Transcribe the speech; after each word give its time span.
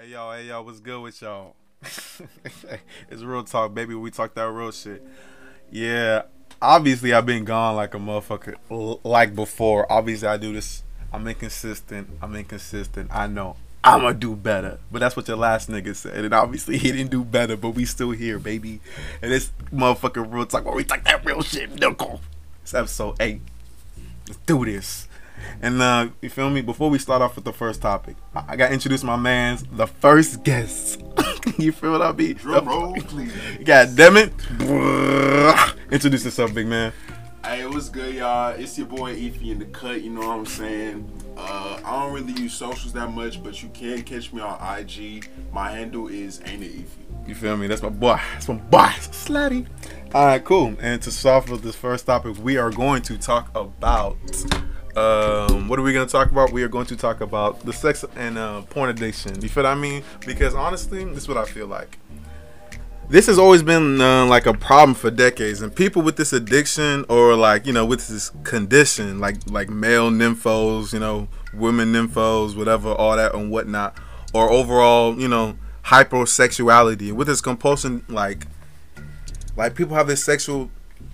Hey 0.00 0.10
y'all, 0.10 0.32
hey 0.32 0.44
y'all, 0.44 0.64
what's 0.64 0.78
good 0.78 1.00
with 1.02 1.20
y'all? 1.20 1.56
it's 3.10 3.22
real 3.22 3.42
talk, 3.42 3.74
baby. 3.74 3.96
We 3.96 4.12
talk 4.12 4.32
that 4.34 4.48
real 4.48 4.70
shit. 4.70 5.04
Yeah, 5.72 6.22
obviously 6.62 7.12
I've 7.12 7.26
been 7.26 7.44
gone 7.44 7.74
like 7.74 7.94
a 7.94 7.98
motherfucker, 7.98 9.00
like 9.02 9.34
before. 9.34 9.90
Obviously 9.90 10.28
I 10.28 10.36
do 10.36 10.52
this. 10.52 10.84
I'm 11.12 11.26
inconsistent. 11.26 12.10
I'm 12.22 12.36
inconsistent. 12.36 13.10
I 13.12 13.26
know. 13.26 13.56
I'ma 13.82 14.12
do 14.12 14.36
better, 14.36 14.78
but 14.92 15.00
that's 15.00 15.16
what 15.16 15.26
your 15.26 15.36
last 15.36 15.68
nigga 15.68 15.96
said, 15.96 16.24
and 16.24 16.32
obviously 16.32 16.78
he 16.78 16.92
didn't 16.92 17.10
do 17.10 17.24
better. 17.24 17.56
But 17.56 17.70
we 17.70 17.84
still 17.84 18.12
here, 18.12 18.38
baby. 18.38 18.80
And 19.20 19.32
this 19.32 19.50
motherfucker 19.72 20.32
real 20.32 20.46
talk. 20.46 20.64
Where 20.64 20.76
we 20.76 20.84
talk 20.84 21.02
that 21.04 21.24
real 21.24 21.42
shit, 21.42 21.74
knuckle. 21.74 22.20
It's 22.62 22.72
episode 22.72 23.16
eight. 23.20 23.40
Let's 24.28 24.38
do 24.46 24.64
this. 24.64 25.08
And 25.62 25.80
uh, 25.82 26.08
you 26.20 26.30
feel 26.30 26.50
me? 26.50 26.62
Before 26.62 26.90
we 26.90 26.98
start 26.98 27.22
off 27.22 27.36
with 27.36 27.44
the 27.44 27.52
first 27.52 27.82
topic, 27.82 28.16
I, 28.34 28.44
I 28.48 28.56
gotta 28.56 28.72
introduce 28.72 29.02
my 29.02 29.16
man's 29.16 29.64
the 29.72 29.86
first 29.86 30.42
guest. 30.44 31.02
you 31.58 31.72
feel 31.72 31.92
what 31.92 32.02
I 32.02 32.12
mean? 32.12 32.34
Drum 32.34 32.68
roll, 32.68 32.94
please. 32.94 33.32
God 33.64 33.96
damn 33.96 34.16
it! 34.16 34.32
Introduce 35.90 36.24
yourself, 36.24 36.54
big 36.54 36.66
man. 36.66 36.92
Hey, 37.44 37.64
what's 37.66 37.88
good, 37.88 38.14
y'all? 38.14 38.50
It's 38.50 38.76
your 38.76 38.88
boy 38.88 39.14
Efi 39.16 39.52
in 39.52 39.58
the 39.58 39.64
cut. 39.66 40.02
You 40.02 40.10
know 40.10 40.20
what 40.20 40.38
I'm 40.38 40.46
saying? 40.46 41.10
Uh, 41.36 41.80
I 41.84 42.02
don't 42.02 42.12
really 42.12 42.32
use 42.32 42.52
socials 42.52 42.92
that 42.92 43.10
much, 43.10 43.42
but 43.42 43.62
you 43.62 43.68
can 43.70 44.02
catch 44.02 44.32
me 44.32 44.42
on 44.42 44.78
IG. 44.78 45.30
My 45.52 45.70
handle 45.70 46.08
is 46.08 46.42
Ain't 46.44 46.62
It 46.62 46.72
Efi. 46.72 47.28
You 47.28 47.34
feel 47.34 47.56
me? 47.56 47.66
That's 47.66 47.82
my 47.82 47.90
boy. 47.90 48.20
That's 48.32 48.48
my 48.48 48.56
boy. 48.56 48.88
Slutty. 48.98 49.66
All 50.12 50.26
right, 50.26 50.44
cool. 50.44 50.74
And 50.80 51.00
to 51.02 51.10
start 51.10 51.44
off 51.44 51.50
with 51.50 51.62
this 51.62 51.76
first 51.76 52.06
topic, 52.06 52.36
we 52.38 52.56
are 52.56 52.70
going 52.70 53.02
to 53.02 53.16
talk 53.16 53.50
about. 53.54 54.16
Um, 54.98 55.68
what 55.68 55.78
are 55.78 55.82
we 55.82 55.92
to 55.92 56.06
talk 56.06 56.32
about? 56.32 56.50
We 56.50 56.64
are 56.64 56.68
going 56.68 56.86
to 56.86 56.96
talk 56.96 57.20
about 57.20 57.64
the 57.64 57.72
sex 57.72 58.04
and 58.16 58.36
uh, 58.36 58.62
porn 58.62 58.90
addiction. 58.90 59.40
You 59.40 59.48
feel 59.48 59.62
what 59.62 59.70
I 59.70 59.76
mean? 59.76 60.02
Because 60.26 60.54
honestly, 60.56 61.04
this 61.04 61.18
is 61.18 61.28
what 61.28 61.36
I 61.36 61.44
feel 61.44 61.68
like. 61.68 61.98
This 63.08 63.26
has 63.26 63.38
always 63.38 63.62
been 63.62 64.00
uh, 64.00 64.26
like 64.26 64.46
a 64.46 64.52
problem 64.52 64.94
for 64.94 65.10
decades, 65.10 65.62
and 65.62 65.74
people 65.74 66.02
with 66.02 66.16
this 66.16 66.32
addiction 66.32 67.06
or 67.08 67.36
like 67.36 67.64
you 67.64 67.72
know 67.72 67.86
with 67.86 68.06
this 68.08 68.32
condition, 68.42 69.18
like 69.20 69.36
like 69.48 69.70
male 69.70 70.10
nymphos, 70.10 70.92
you 70.92 70.98
know, 70.98 71.28
women 71.54 71.92
nymphos, 71.92 72.56
whatever, 72.56 72.90
all 72.92 73.16
that 73.16 73.34
and 73.34 73.50
whatnot, 73.50 73.96
or 74.34 74.50
overall, 74.50 75.18
you 75.18 75.28
know, 75.28 75.56
hypersexuality 75.84 77.12
with 77.12 77.28
this 77.28 77.40
compulsion, 77.40 78.04
like 78.08 78.46
like 79.56 79.74
people 79.74 79.96
have 79.96 80.08
this 80.08 80.22
sexual 80.22 80.70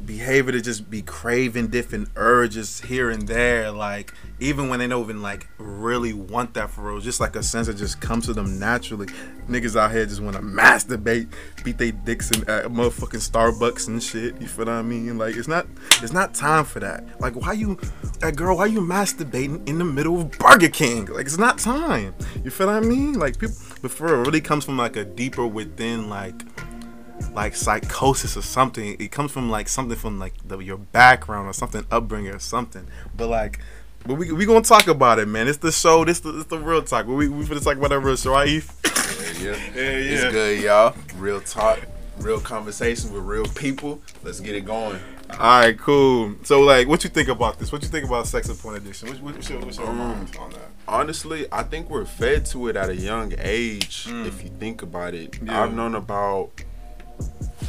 behavior 0.06 0.52
to 0.52 0.60
just 0.60 0.90
be 0.90 1.02
craving 1.02 1.68
different 1.68 2.08
urges 2.16 2.80
here 2.80 3.10
and 3.10 3.26
there 3.26 3.70
like 3.70 4.12
even 4.40 4.68
when 4.68 4.78
they 4.78 4.86
don't 4.86 5.02
even 5.02 5.22
like 5.22 5.48
really 5.58 6.12
want 6.12 6.54
that 6.54 6.70
for 6.70 6.82
real 6.82 7.00
just 7.00 7.20
like 7.20 7.36
a 7.36 7.42
sense 7.42 7.66
that 7.66 7.76
just 7.76 8.00
comes 8.00 8.26
to 8.26 8.32
them 8.32 8.58
naturally. 8.58 9.06
Niggas 9.48 9.76
out 9.76 9.92
here 9.92 10.06
just 10.06 10.20
want 10.20 10.36
to 10.36 10.42
masturbate 10.42 11.32
beat 11.64 11.78
they 11.78 11.90
dicks 11.90 12.30
in 12.30 12.42
at 12.48 12.66
motherfucking 12.66 13.28
starbucks 13.28 13.88
and 13.88 14.02
shit 14.02 14.40
you 14.40 14.46
feel 14.46 14.66
what 14.66 14.74
i 14.74 14.82
mean? 14.82 15.16
Like 15.18 15.36
it's 15.36 15.48
not 15.48 15.66
it's 16.02 16.12
not 16.12 16.34
time 16.34 16.64
for 16.64 16.80
that. 16.80 17.20
Like 17.20 17.34
why 17.36 17.52
you 17.52 17.78
that 18.20 18.36
girl 18.36 18.56
why 18.56 18.66
you 18.66 18.80
masturbating 18.80 19.66
in 19.68 19.78
the 19.78 19.84
middle 19.84 20.20
of 20.20 20.38
burger 20.38 20.68
king? 20.68 21.06
Like 21.06 21.26
it's 21.26 21.38
not 21.38 21.58
time 21.58 22.14
you 22.42 22.50
feel 22.50 22.66
what 22.66 22.76
i 22.76 22.80
mean? 22.80 23.14
Like 23.14 23.38
people 23.38 23.56
before 23.82 24.08
it 24.08 24.26
really 24.26 24.40
comes 24.40 24.64
from 24.64 24.76
like 24.76 24.96
a 24.96 25.04
deeper 25.04 25.46
within 25.46 26.08
like 26.08 26.42
like 27.32 27.54
psychosis 27.56 28.36
or 28.36 28.42
something. 28.42 28.96
It 28.98 29.10
comes 29.10 29.30
from 29.32 29.50
like 29.50 29.68
something 29.68 29.96
from 29.96 30.18
like 30.18 30.34
the, 30.46 30.58
your 30.58 30.78
background 30.78 31.48
or 31.48 31.52
something 31.52 31.84
upbringing 31.90 32.32
or 32.34 32.38
something. 32.38 32.86
But 33.16 33.28
like, 33.28 33.60
but 34.06 34.14
we 34.14 34.32
we 34.32 34.46
gonna 34.46 34.62
talk 34.62 34.86
about 34.86 35.18
it, 35.18 35.26
man. 35.26 35.48
It's 35.48 35.58
the 35.58 35.72
show. 35.72 36.04
This 36.04 36.20
the, 36.20 36.38
it's 36.40 36.48
the 36.48 36.58
real 36.58 36.82
talk. 36.82 37.06
We 37.06 37.28
we 37.28 37.44
finna 37.44 37.62
talk 37.62 37.76
about 37.76 37.90
that 37.90 38.00
real 38.00 38.16
show, 38.16 38.32
right? 38.32 38.48
Eve? 38.48 38.70
Yeah, 39.40 39.56
Yeah, 39.74 39.80
It's 39.82 40.32
good, 40.32 40.62
y'all. 40.62 40.94
Real 41.16 41.40
talk, 41.40 41.80
real 42.18 42.40
conversation 42.40 43.12
with 43.12 43.22
real 43.24 43.46
people. 43.46 44.00
Let's 44.22 44.40
get 44.40 44.54
it 44.54 44.64
going. 44.64 45.00
All 45.30 45.38
right, 45.38 45.78
cool. 45.78 46.34
So 46.44 46.60
like, 46.60 46.86
what 46.86 47.02
you 47.02 47.10
think 47.10 47.28
about 47.28 47.58
this? 47.58 47.72
What 47.72 47.82
you 47.82 47.88
think 47.88 48.04
about 48.04 48.26
sex 48.26 48.48
and 48.48 48.58
porn 48.58 48.76
addiction? 48.76 49.08
What, 49.08 49.20
what, 49.20 49.34
what's 49.34 49.48
your, 49.50 49.60
what's 49.60 49.78
your 49.78 49.88
Um, 49.88 50.26
on 50.38 50.50
that? 50.50 50.68
Honestly, 50.86 51.46
I 51.50 51.62
think 51.62 51.88
we're 51.88 52.04
fed 52.04 52.44
to 52.46 52.68
it 52.68 52.76
at 52.76 52.90
a 52.90 52.94
young 52.96 53.32
age. 53.38 54.06
If 54.08 54.44
you 54.44 54.50
think 54.50 54.82
about 54.82 55.14
it, 55.14 55.32
Mm. 55.32 55.46
Yeah. 55.46 55.62
I've 55.64 55.72
known 55.74 55.94
about 55.94 56.50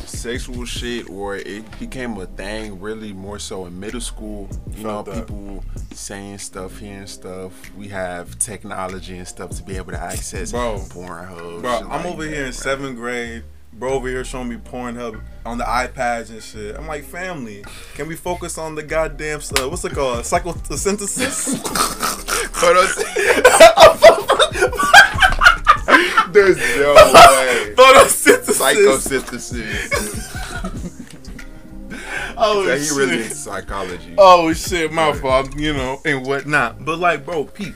sexual 0.05 0.65
shit, 0.65 1.09
or 1.09 1.35
it 1.35 1.79
became 1.79 2.17
a 2.17 2.25
thing 2.25 2.79
really 2.79 3.13
more 3.13 3.39
so 3.39 3.65
in 3.65 3.79
middle 3.79 4.01
school. 4.01 4.49
You 4.75 4.83
know, 4.83 5.03
that. 5.03 5.27
people 5.27 5.63
saying 5.91 6.39
stuff, 6.39 6.79
hearing 6.79 7.07
stuff. 7.07 7.53
We 7.75 7.87
have 7.89 8.37
technology 8.39 9.17
and 9.17 9.27
stuff 9.27 9.51
to 9.51 9.63
be 9.63 9.77
able 9.77 9.91
to 9.91 9.99
access 9.99 10.51
Bro. 10.51 10.79
Pornhub. 10.89 11.61
Bro, 11.61 11.71
I'm 11.71 11.89
like 11.89 12.05
over 12.05 12.23
that, 12.23 12.29
here 12.29 12.45
in 12.45 12.51
bro. 12.51 12.51
seventh 12.51 12.97
grade. 12.97 13.43
Bro 13.73 13.93
over 13.93 14.07
here 14.07 14.23
showing 14.23 14.47
me 14.47 14.55
Pornhub 14.55 15.21
on 15.45 15.57
the 15.57 15.65
iPads 15.65 16.29
and 16.29 16.41
shit. 16.41 16.77
I'm 16.77 16.87
like, 16.87 17.03
family, 17.03 17.65
can 17.93 18.07
we 18.07 18.15
focus 18.15 18.57
on 18.57 18.73
the 18.73 18.83
goddamn 18.83 19.41
stuff? 19.41 19.69
What's 19.69 19.83
it 19.83 19.91
called? 19.91 20.19
Psychosynthesis? 20.19 21.61
There's 26.35 26.57
no 26.77 26.93
way. 26.93 27.73
Photosynthesis. 27.75 28.59
Psychosynthesis. 28.59 30.31
Oh, 32.37 32.67
Yeah, 32.67 32.75
he 32.75 32.89
really 32.97 33.23
into 33.23 33.33
psychology. 33.33 34.15
Oh 34.17 34.51
shit, 34.51 34.91
my 34.91 35.13
fault, 35.13 35.55
you 35.57 35.73
know, 35.73 36.01
and 36.03 36.25
whatnot. 36.25 36.83
But 36.83 36.99
like, 36.99 37.25
bro, 37.25 37.45
Pete, 37.45 37.73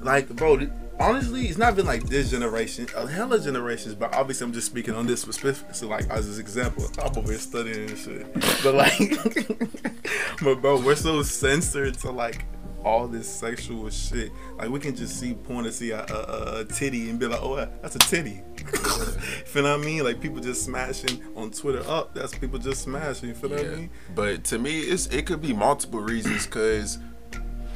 like, 0.00 0.28
bro, 0.30 0.66
honestly, 0.98 1.46
it's 1.46 1.58
not 1.58 1.76
been 1.76 1.84
like 1.84 2.04
this 2.04 2.30
generation, 2.30 2.86
a 2.96 3.06
hella 3.06 3.38
generations. 3.38 3.94
But 3.94 4.14
obviously, 4.14 4.46
I'm 4.46 4.54
just 4.54 4.68
speaking 4.68 4.94
on 4.94 5.06
this 5.06 5.20
specific, 5.20 5.74
so 5.74 5.88
like 5.88 6.08
as 6.08 6.34
an 6.34 6.40
example. 6.40 6.86
I'm 6.98 7.16
over 7.18 7.30
here 7.30 7.38
studying 7.38 7.90
and 7.90 7.98
shit. 7.98 8.32
But 8.62 8.74
like, 8.74 8.98
but 10.42 10.62
bro, 10.62 10.80
we're 10.80 10.94
so 10.96 11.22
censored 11.22 11.98
to 11.98 12.10
like 12.10 12.46
all 12.84 13.08
this 13.08 13.28
sexual 13.28 13.88
shit. 13.90 14.30
Like, 14.56 14.68
we 14.68 14.78
can 14.80 14.94
just 14.94 15.18
see 15.18 15.34
porn 15.34 15.64
and 15.64 15.74
see 15.74 15.90
a, 15.90 16.04
a, 16.04 16.60
a, 16.60 16.64
titty 16.64 17.08
and 17.10 17.18
be 17.18 17.26
like, 17.26 17.40
oh, 17.42 17.56
that's 17.82 17.96
a 17.96 17.98
titty. 17.98 18.42
You 18.58 18.66
feel 19.46 19.62
what 19.64 19.72
I 19.72 19.76
mean? 19.78 20.04
Like 20.04 20.20
people 20.20 20.40
just 20.40 20.64
smashing 20.64 21.22
on 21.36 21.50
Twitter. 21.50 21.82
Up, 21.88 22.14
that's 22.14 22.34
people 22.36 22.58
just 22.58 22.82
smashing. 22.82 23.30
You 23.30 23.34
feel 23.34 23.50
what 23.50 23.60
I 23.60 23.68
mean? 23.68 23.90
But 24.14 24.44
to 24.44 24.58
me, 24.58 24.80
it's 24.80 25.06
it 25.08 25.26
could 25.26 25.40
be 25.42 25.52
multiple 25.52 26.00
reasons 26.00 26.46
because 26.46 26.98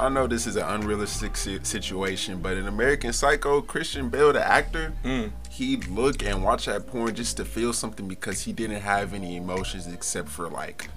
I 0.01 0.09
know 0.09 0.27
this 0.29 0.47
is 0.47 0.57
an 0.57 0.63
unrealistic 0.63 1.37
situation, 1.37 2.41
but 2.41 2.57
in 2.57 2.69
American 2.69 3.13
Psycho, 3.13 3.61
Christian 3.61 4.09
Bale, 4.09 4.33
the 4.33 4.47
actor, 4.47 4.93
Mm. 5.05 5.33
he'd 5.51 5.89
look 5.89 6.23
and 6.25 6.45
watch 6.45 6.67
that 6.67 6.87
porn 6.87 7.15
just 7.15 7.37
to 7.39 7.45
feel 7.45 7.73
something 7.73 8.07
because 8.07 8.43
he 8.43 8.53
didn't 8.53 8.81
have 8.81 9.13
any 9.13 9.37
emotions 9.37 9.87
except 9.89 10.29
for 10.29 10.49
like 10.49 10.89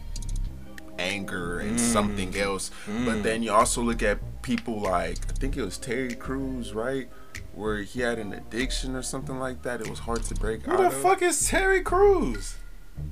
anger 0.98 1.60
and 1.60 1.78
mm. 1.78 1.80
something 1.80 2.38
else. 2.38 2.72
But 2.86 3.18
mm. 3.18 3.24
then 3.24 3.44
you 3.44 3.52
also 3.52 3.82
look 3.82 4.04
at 4.04 4.20
people 4.42 4.80
like 4.80 5.18
I 5.30 5.34
think 5.34 5.58
it 5.58 5.64
was 5.64 5.78
Terry 5.78 6.16
Crews, 6.16 6.74
right? 6.74 7.10
Where 7.54 7.82
he 7.82 8.02
had 8.02 8.20
an 8.20 8.34
addiction 8.34 8.96
or 8.96 9.02
something 9.02 9.40
like 9.40 9.62
that. 9.64 9.82
It 9.82 9.90
was 9.90 10.00
hard 10.00 10.24
to 10.24 10.36
break 10.36 10.68
out. 10.68 10.78
Who 10.78 10.84
the 10.84 10.88
of. 10.88 11.02
fuck 11.02 11.22
is 11.22 11.48
Terry 11.48 11.82
Crews? 11.82 12.56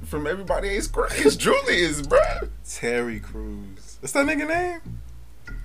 From 0.06 0.28
everybody, 0.28 0.70
it's. 0.70 0.90
It's 1.18 1.36
Julius, 1.36 2.02
bro. 2.08 2.20
Terry 2.70 3.20
Crews. 3.20 3.98
That's 4.02 4.14
that 4.14 4.26
nigga 4.26 4.48
name? 4.48 5.00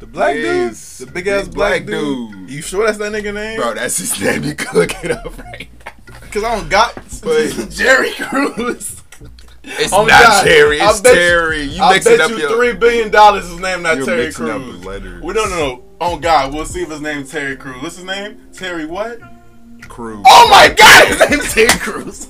The 0.00 0.06
black 0.06 0.36
Yes. 0.36 0.98
dude? 0.98 1.08
The 1.08 1.12
big 1.12 1.28
ass 1.28 1.48
black, 1.48 1.54
black 1.54 1.86
dude. 1.86 2.30
dude. 2.32 2.50
You 2.50 2.62
sure 2.62 2.86
that's 2.86 2.98
that 2.98 3.12
nigga 3.12 3.34
name? 3.34 3.60
Bro, 3.60 3.74
that's 3.74 3.98
his 3.98 4.20
name. 4.20 4.44
You 4.44 4.54
can 4.54 4.78
look 4.78 5.04
it 5.04 5.10
up 5.10 5.38
right 5.38 5.68
now. 5.84 5.92
Cause 6.32 6.42
I 6.42 6.56
don't 6.56 6.68
got 6.68 6.94
But- 7.22 7.68
Jerry 7.70 8.10
Crews. 8.12 8.93
It's 9.66 9.92
Oh, 9.92 10.04
not 10.04 10.22
God. 10.22 10.44
Terry. 10.44 10.80
I 10.80 10.90
It's 10.90 11.00
bet 11.00 11.14
you- 11.14 11.18
Terry. 11.20 11.62
You 11.62 11.82
I 11.82 11.98
bet 11.98 12.20
up 12.20 12.30
you 12.30 12.36
your. 12.38 12.50
three 12.56 12.72
billion 12.74 13.10
dollars 13.10 13.48
His 13.48 13.58
name 13.60 13.82
not 13.82 14.04
Terry 14.04 14.32
Crews. 14.32 14.84
We 15.22 15.32
don't 15.32 15.50
know. 15.50 15.84
Oh 16.00 16.18
God, 16.18 16.52
we'll 16.52 16.66
see 16.66 16.82
if 16.82 16.90
his 16.90 17.00
name's 17.00 17.30
Terry 17.30 17.56
Crews. 17.56 17.82
What's 17.82 17.96
his 17.96 18.04
name? 18.04 18.38
Terry 18.52 18.84
what? 18.84 19.18
Crew. 19.88 20.22
Oh 20.26 20.48
my 20.50 20.68
God, 20.76 21.06
his 21.08 21.20
name's 21.30 21.54
Terry 21.54 21.78
Crews. 21.78 22.28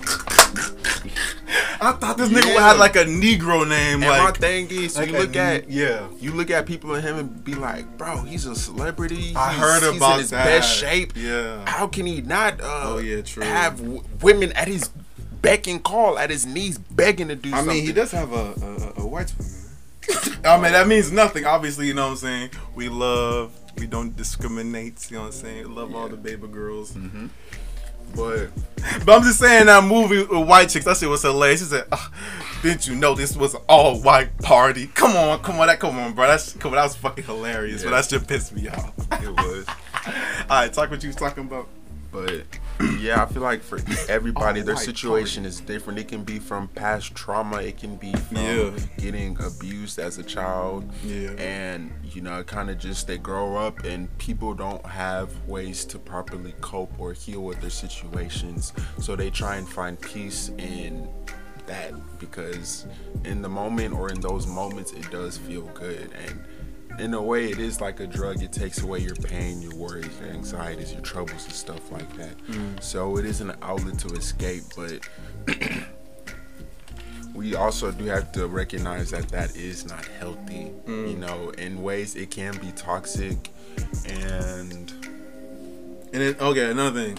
I 1.80 1.92
thought 1.92 2.16
this 2.16 2.28
nigga 2.30 2.54
Yeah. 2.54 2.68
had 2.68 2.78
like 2.78 2.96
a 2.96 3.04
Negro 3.04 3.68
name. 3.68 4.02
And 4.02 4.22
my 4.24 4.30
thing 4.32 4.68
is, 4.70 4.96
like 4.96 5.10
you 5.10 5.18
look 5.18 5.36
at 5.36 5.68
yeah. 5.70 6.06
you 6.20 6.32
look 6.32 6.50
at 6.50 6.66
people 6.66 6.94
in 6.94 7.02
him 7.02 7.16
and 7.18 7.44
be 7.44 7.54
like, 7.54 7.98
bro, 7.98 8.18
he's 8.22 8.46
a 8.46 8.54
celebrity. 8.54 9.34
I 9.36 9.52
He's- 9.52 9.60
heard 9.60 9.82
about 9.96 9.98
that. 9.98 9.98
he's 9.98 10.14
in 10.14 10.20
his 10.20 10.30
that. 10.30 10.44
best 10.44 10.76
shape. 10.78 11.12
Yeah. 11.16 11.68
How 11.68 11.86
can 11.86 12.06
he 12.06 12.22
not? 12.22 12.60
Uh, 12.60 12.80
Oh, 12.84 12.98
yeah, 12.98 13.20
true. 13.22 13.42
Have 13.44 13.78
w- 13.78 14.02
women 14.20 14.52
at 14.52 14.68
his 14.68 14.88
beck 15.44 15.66
and 15.68 15.82
call, 15.82 16.18
at 16.18 16.30
his 16.30 16.44
knees, 16.46 16.78
begging 16.78 17.28
to 17.28 17.36
do 17.36 17.50
I 17.50 17.58
something. 17.58 17.70
I 17.70 17.74
mean, 17.74 17.84
he 17.84 17.92
does 17.92 18.10
have 18.10 18.32
a 18.32 18.54
a, 18.98 19.02
a 19.02 19.06
white 19.06 19.32
woman. 19.38 19.50
I 20.44 20.60
mean, 20.60 20.72
that 20.72 20.86
means 20.88 21.12
nothing. 21.12 21.44
Obviously, 21.46 21.86
you 21.86 21.94
know 21.94 22.04
what 22.06 22.10
I'm 22.12 22.16
saying. 22.18 22.50
We 22.74 22.88
love, 22.88 23.52
we 23.78 23.86
don't 23.86 24.14
discriminate. 24.16 25.10
You 25.10 25.16
know 25.16 25.22
what 25.22 25.26
I'm 25.28 25.32
saying. 25.32 25.74
Love 25.74 25.94
all 25.94 26.08
the 26.08 26.16
baby 26.16 26.46
girls. 26.48 26.96
But 28.14 28.50
But 29.04 29.16
I'm 29.16 29.22
just 29.22 29.40
saying 29.40 29.66
that 29.66 29.82
movie 29.82 30.18
with 30.24 30.46
white 30.48 30.68
chicks. 30.68 30.84
That 30.84 30.96
shit 30.98 31.08
was 31.08 31.22
hilarious. 31.22 31.60
She 31.60 31.66
said, 31.66 31.84
"Ah, 31.90 32.10
"Didn't 32.62 32.86
you 32.86 32.94
know 32.94 33.14
this 33.14 33.34
was 33.36 33.54
an 33.54 33.62
all 33.68 33.98
white 34.00 34.36
party? 34.38 34.86
Come 34.88 35.16
on, 35.16 35.40
come 35.40 35.58
on, 35.58 35.66
that 35.66 35.80
come 35.80 35.98
on, 35.98 36.12
bro. 36.12 36.26
That's 36.28 36.52
come 36.52 36.72
on, 36.72 36.76
that 36.76 36.84
was 36.84 36.96
fucking 36.96 37.24
hilarious. 37.24 37.82
But 37.82 37.90
Yeah. 37.90 37.96
that 38.02 38.08
shit 38.10 38.28
pissed 38.28 38.52
me 38.54 38.68
off. 38.68 38.92
it 39.22 39.30
was. 39.30 39.66
all 40.06 40.12
right, 40.50 40.72
talk 40.72 40.90
what 40.90 41.02
you 41.02 41.08
was 41.08 41.16
talking 41.16 41.44
about. 41.44 41.66
But 42.12 42.42
Yeah, 42.98 43.22
I 43.22 43.26
feel 43.26 43.42
like 43.42 43.62
for 43.62 43.78
everybody, 44.08 44.60
Oh, 44.60 44.64
their 44.64 44.74
white 44.74 44.84
situation 44.84 45.44
is 45.44 45.60
different. 45.60 45.98
It 45.98 46.08
can 46.08 46.24
be 46.24 46.38
from 46.38 46.68
past 46.68 47.14
trauma. 47.14 47.58
It 47.58 47.78
can 47.78 47.96
be 47.96 48.12
from 48.12 48.36
Yeah. 48.38 48.70
getting 48.98 49.36
abused 49.42 49.98
as 49.98 50.18
a 50.18 50.22
child. 50.22 50.90
Yeah. 51.04 51.30
And 51.32 51.92
you 52.02 52.20
know, 52.22 52.42
kind 52.44 52.70
of 52.70 52.78
just 52.78 53.06
they 53.06 53.18
grow 53.18 53.56
up 53.56 53.84
and 53.84 54.16
people 54.18 54.54
don't 54.54 54.84
have 54.86 55.30
ways 55.46 55.84
to 55.86 55.98
properly 55.98 56.54
cope 56.60 56.92
or 56.98 57.12
heal 57.12 57.40
with 57.42 57.60
their 57.60 57.70
situations, 57.70 58.72
so 59.00 59.16
they 59.16 59.30
try 59.30 59.56
and 59.56 59.68
find 59.68 60.00
peace 60.00 60.50
in 60.58 61.08
that 61.66 61.92
because 62.18 62.86
in 63.24 63.40
the 63.42 63.48
moment 63.48 63.94
or 63.94 64.10
in 64.10 64.20
those 64.20 64.46
moments 64.46 64.92
it 64.92 65.10
does 65.10 65.38
feel 65.38 65.62
good 65.74 66.10
and 66.26 66.44
in 66.98 67.14
a 67.14 67.22
way 67.22 67.50
it 67.50 67.58
is 67.58 67.80
like 67.80 68.00
a 68.00 68.06
drug. 68.06 68.42
It 68.42 68.52
takes 68.52 68.82
away 68.82 69.00
your 69.00 69.16
pain 69.16 69.60
your 69.62 69.74
worries 69.74 70.18
your 70.20 70.30
anxieties 70.30 70.92
your 70.92 71.02
troubles 71.02 71.44
and 71.44 71.54
stuff 71.54 71.90
like 71.90 72.10
that. 72.16 72.38
Mm. 72.46 72.82
So 72.82 73.16
it 73.18 73.24
is 73.24 73.40
an 73.40 73.52
outlet 73.62 73.98
to 74.00 74.08
escape 74.14 74.62
but 74.76 75.08
we 77.34 77.54
also 77.54 77.90
do 77.90 78.04
have 78.04 78.30
to 78.32 78.46
recognize 78.46 79.10
that 79.10 79.28
that 79.30 79.56
is 79.56 79.86
not 79.86 80.04
healthy 80.18 80.70
you 80.86 80.92
mm. 80.92 81.16
know 81.18 81.50
in 81.58 81.82
ways 81.82 82.14
it 82.14 82.30
can 82.30 82.56
be 82.58 82.70
toxic 82.72 83.50
and 84.08 84.92
And 86.12 86.22
then 86.22 86.36
okay, 86.40 86.70
another 86.70 87.02
thing. 87.02 87.18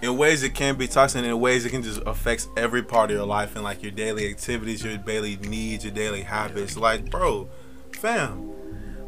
In 0.00 0.16
ways 0.16 0.44
it 0.44 0.54
can 0.54 0.76
be 0.76 0.86
toxic, 0.86 1.18
and 1.18 1.26
in 1.26 1.40
ways 1.40 1.64
it 1.64 1.70
can 1.70 1.82
just 1.82 2.00
affects 2.06 2.46
every 2.56 2.84
part 2.84 3.10
of 3.10 3.16
your 3.16 3.26
life 3.26 3.56
and 3.56 3.64
like 3.64 3.82
your 3.82 3.90
daily 3.90 4.30
activities, 4.30 4.84
your 4.84 4.96
daily 4.96 5.36
needs, 5.38 5.84
your 5.84 5.92
daily 5.92 6.22
habits. 6.22 6.76
Like, 6.76 7.10
bro, 7.10 7.48
fam, 7.94 8.52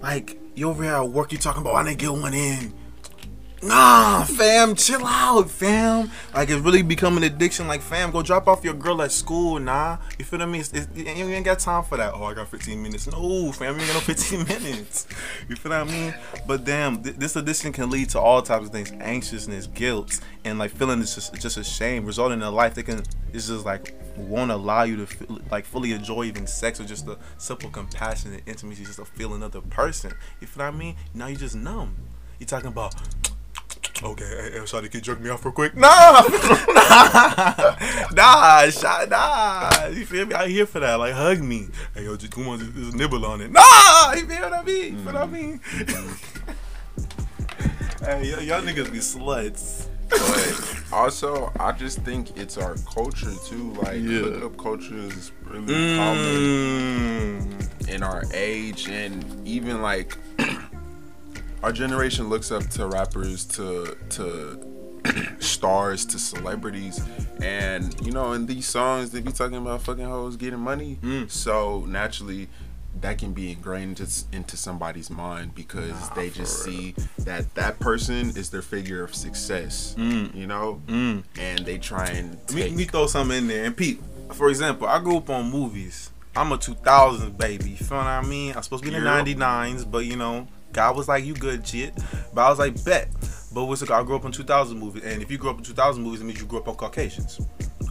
like 0.02 0.38
you 0.54 0.68
over 0.68 0.82
here 0.82 0.94
at 0.94 1.08
work, 1.08 1.32
you 1.32 1.38
talking 1.38 1.62
about 1.62 1.74
oh, 1.74 1.76
I 1.76 1.84
didn't 1.84 1.98
get 1.98 2.12
one 2.12 2.34
in. 2.34 2.72
Nah, 3.62 4.24
fam, 4.24 4.74
chill 4.74 5.04
out, 5.04 5.50
fam. 5.50 6.10
Like 6.32 6.48
it's 6.48 6.62
really 6.62 6.80
become 6.80 7.18
an 7.18 7.24
addiction. 7.24 7.68
Like, 7.68 7.82
fam, 7.82 8.10
go 8.10 8.22
drop 8.22 8.48
off 8.48 8.64
your 8.64 8.72
girl 8.72 9.02
at 9.02 9.12
school. 9.12 9.58
Nah, 9.58 9.98
you 10.18 10.24
feel 10.24 10.38
what 10.38 10.48
I 10.48 10.50
mean? 10.50 10.62
It's, 10.62 10.72
it's, 10.72 10.88
you 10.96 11.04
ain't 11.04 11.44
got 11.44 11.58
time 11.58 11.84
for 11.84 11.98
that. 11.98 12.14
Oh, 12.14 12.24
I 12.24 12.32
got 12.32 12.48
15 12.48 12.82
minutes. 12.82 13.06
No, 13.12 13.52
fam, 13.52 13.74
you 13.74 13.82
ain't 13.82 13.92
got 13.92 13.94
no 13.96 14.00
15 14.14 14.46
minutes. 14.46 15.06
You 15.46 15.56
feel 15.56 15.72
what 15.72 15.80
I 15.82 15.84
mean? 15.84 16.14
But 16.46 16.64
damn, 16.64 17.02
th- 17.02 17.16
this 17.16 17.36
addiction 17.36 17.72
can 17.72 17.90
lead 17.90 18.08
to 18.10 18.20
all 18.20 18.40
types 18.40 18.66
of 18.66 18.72
things: 18.72 18.92
anxiousness, 18.92 19.66
guilt, 19.66 20.20
and 20.44 20.58
like 20.58 20.70
feeling 20.70 21.02
it's 21.02 21.14
just 21.14 21.34
just 21.34 21.58
a 21.58 21.64
shame, 21.64 22.06
resulting 22.06 22.38
in 22.38 22.46
a 22.46 22.50
life 22.50 22.74
that 22.74 22.84
can 22.84 23.02
it's 23.34 23.48
just 23.48 23.66
like 23.66 23.94
won't 24.16 24.50
allow 24.50 24.84
you 24.84 24.96
to 24.96 25.06
feel, 25.06 25.38
like 25.50 25.66
fully 25.66 25.92
enjoy 25.92 26.24
even 26.24 26.46
sex 26.46 26.80
or 26.80 26.84
just 26.84 27.04
the 27.04 27.18
simple 27.36 27.68
compassion 27.68 28.32
and 28.32 28.42
intimacy, 28.46 28.84
just 28.84 28.98
to 28.98 29.04
feel 29.04 29.34
another 29.34 29.60
person. 29.60 30.12
You 30.40 30.46
feel 30.46 30.64
what 30.64 30.74
I 30.74 30.76
mean? 30.78 30.96
Now 31.12 31.26
you 31.26 31.36
just 31.36 31.56
numb. 31.56 31.94
You're 32.38 32.46
talking 32.46 32.68
about 32.68 32.94
Okay, 34.02 34.24
hey, 34.24 34.58
hey, 34.58 34.66
sorry, 34.66 34.88
can 34.88 34.98
you 34.98 35.02
jerk 35.02 35.20
me 35.20 35.28
off 35.28 35.44
real 35.44 35.52
quick? 35.52 35.76
Nah, 35.80 36.22
nah, 36.68 37.76
nah, 38.12 38.70
shot, 38.70 39.08
nah. 39.10 39.86
You 39.88 40.06
feel 40.06 40.24
me? 40.26 40.34
I'm 40.34 40.48
here 40.48 40.64
for 40.66 40.80
that. 40.80 40.94
Like, 40.94 41.12
hug 41.12 41.40
me. 41.42 41.68
Hey, 41.94 42.04
yo, 42.04 42.16
just 42.16 42.32
come 42.32 42.48
on, 42.48 42.58
just, 42.60 42.72
just 42.74 42.94
nibble 42.96 43.26
on 43.26 43.42
it. 43.42 43.50
Nah, 43.52 44.12
you 44.14 44.26
feel 44.26 44.40
what 44.40 44.52
I 44.54 44.62
mean? 44.62 44.96
You 44.96 45.04
feel 45.04 45.12
what 45.12 45.16
I 45.16 45.26
mean? 45.26 45.60
hey, 48.00 48.34
y- 48.34 48.42
y'all 48.42 48.62
niggas 48.62 48.90
be 48.90 48.98
sluts. 49.00 49.86
but 50.08 50.92
also 50.92 51.52
I 51.60 51.72
just 51.72 51.98
think 52.00 52.36
it's 52.38 52.56
our 52.58 52.74
culture 52.92 53.32
too. 53.46 53.74
Like 53.82 54.00
Yeah. 54.00 54.22
hookup 54.22 54.56
culture 54.56 54.96
is 54.96 55.30
really 55.44 55.96
common 55.96 57.56
Mm. 57.86 57.88
in 57.90 58.02
our 58.02 58.24
age, 58.32 58.88
and 58.88 59.24
even 59.46 59.82
like 59.82 60.16
our 61.62 61.72
generation 61.72 62.28
looks 62.28 62.50
up 62.50 62.68
to 62.70 62.86
rappers, 62.86 63.44
to 63.46 63.96
to 64.10 64.66
stars, 65.40 66.04
to 66.06 66.18
celebrities, 66.18 67.00
and 67.42 67.94
you 68.04 68.12
know, 68.12 68.32
in 68.32 68.46
these 68.46 68.66
songs 68.66 69.10
they 69.10 69.20
be 69.20 69.32
talking 69.32 69.56
about 69.56 69.82
fucking 69.82 70.04
hoes 70.04 70.36
getting 70.36 70.60
money. 70.60 70.98
Mm. 71.02 71.30
So 71.30 71.84
naturally. 71.86 72.48
That 73.02 73.18
can 73.18 73.32
be 73.32 73.52
ingrained 73.52 74.00
into, 74.32 74.56
somebody's 74.56 75.10
mind 75.10 75.54
because 75.54 76.10
they 76.10 76.28
just 76.28 76.64
see 76.64 76.96
that 77.20 77.54
that 77.54 77.78
person 77.78 78.30
is 78.30 78.50
their 78.50 78.62
figure 78.62 79.04
of 79.04 79.14
success, 79.14 79.94
Mm. 79.96 80.34
you 80.34 80.48
know, 80.48 80.82
Mm. 80.88 81.22
and 81.38 81.64
they 81.64 81.78
try 81.78 82.06
and 82.08 82.32
Me, 82.52 82.62
take 82.62 82.74
me 82.74 82.84
throw 82.86 83.06
something 83.06 83.38
in 83.38 83.46
there. 83.46 83.64
And 83.64 83.76
Pete, 83.76 84.02
for 84.34 84.48
example, 84.50 84.88
I 84.88 84.98
grew 84.98 85.18
up 85.18 85.30
on 85.30 85.52
movies. 85.52 86.10
I'm 86.34 86.50
a 86.50 86.58
2000s 86.58 87.30
baby. 87.38 87.70
You 87.70 87.76
feel 87.76 87.98
what 87.98 88.06
I 88.08 88.22
mean? 88.22 88.54
I'm 88.56 88.62
supposed 88.64 88.82
to 88.82 88.90
be 88.90 88.96
in 88.96 89.04
the 89.04 89.08
Yeah. 89.08 89.22
99s, 89.22 89.84
but 89.84 90.04
you 90.04 90.16
know, 90.16 90.48
God 90.72 90.96
was 90.96 91.08
like, 91.08 91.24
you 91.24 91.34
good 91.34 91.66
shit. 91.66 91.94
But 92.34 92.42
I 92.42 92.50
was 92.50 92.58
like, 92.58 92.82
bet. 92.84 93.08
But 93.52 93.64
what's 93.64 93.82
it, 93.82 93.90
I 93.90 94.02
grew 94.04 94.16
up 94.16 94.24
on 94.24 94.32
2000 94.32 94.78
movies. 94.78 95.02
And 95.04 95.22
if 95.22 95.30
you 95.30 95.38
grew 95.38 95.50
up 95.50 95.58
in 95.58 95.64
2000 95.64 96.02
movies, 96.02 96.20
it 96.20 96.24
means 96.24 96.40
you 96.40 96.46
grew 96.46 96.60
up 96.60 96.68
on 96.68 96.76
Caucasians. 96.76 97.40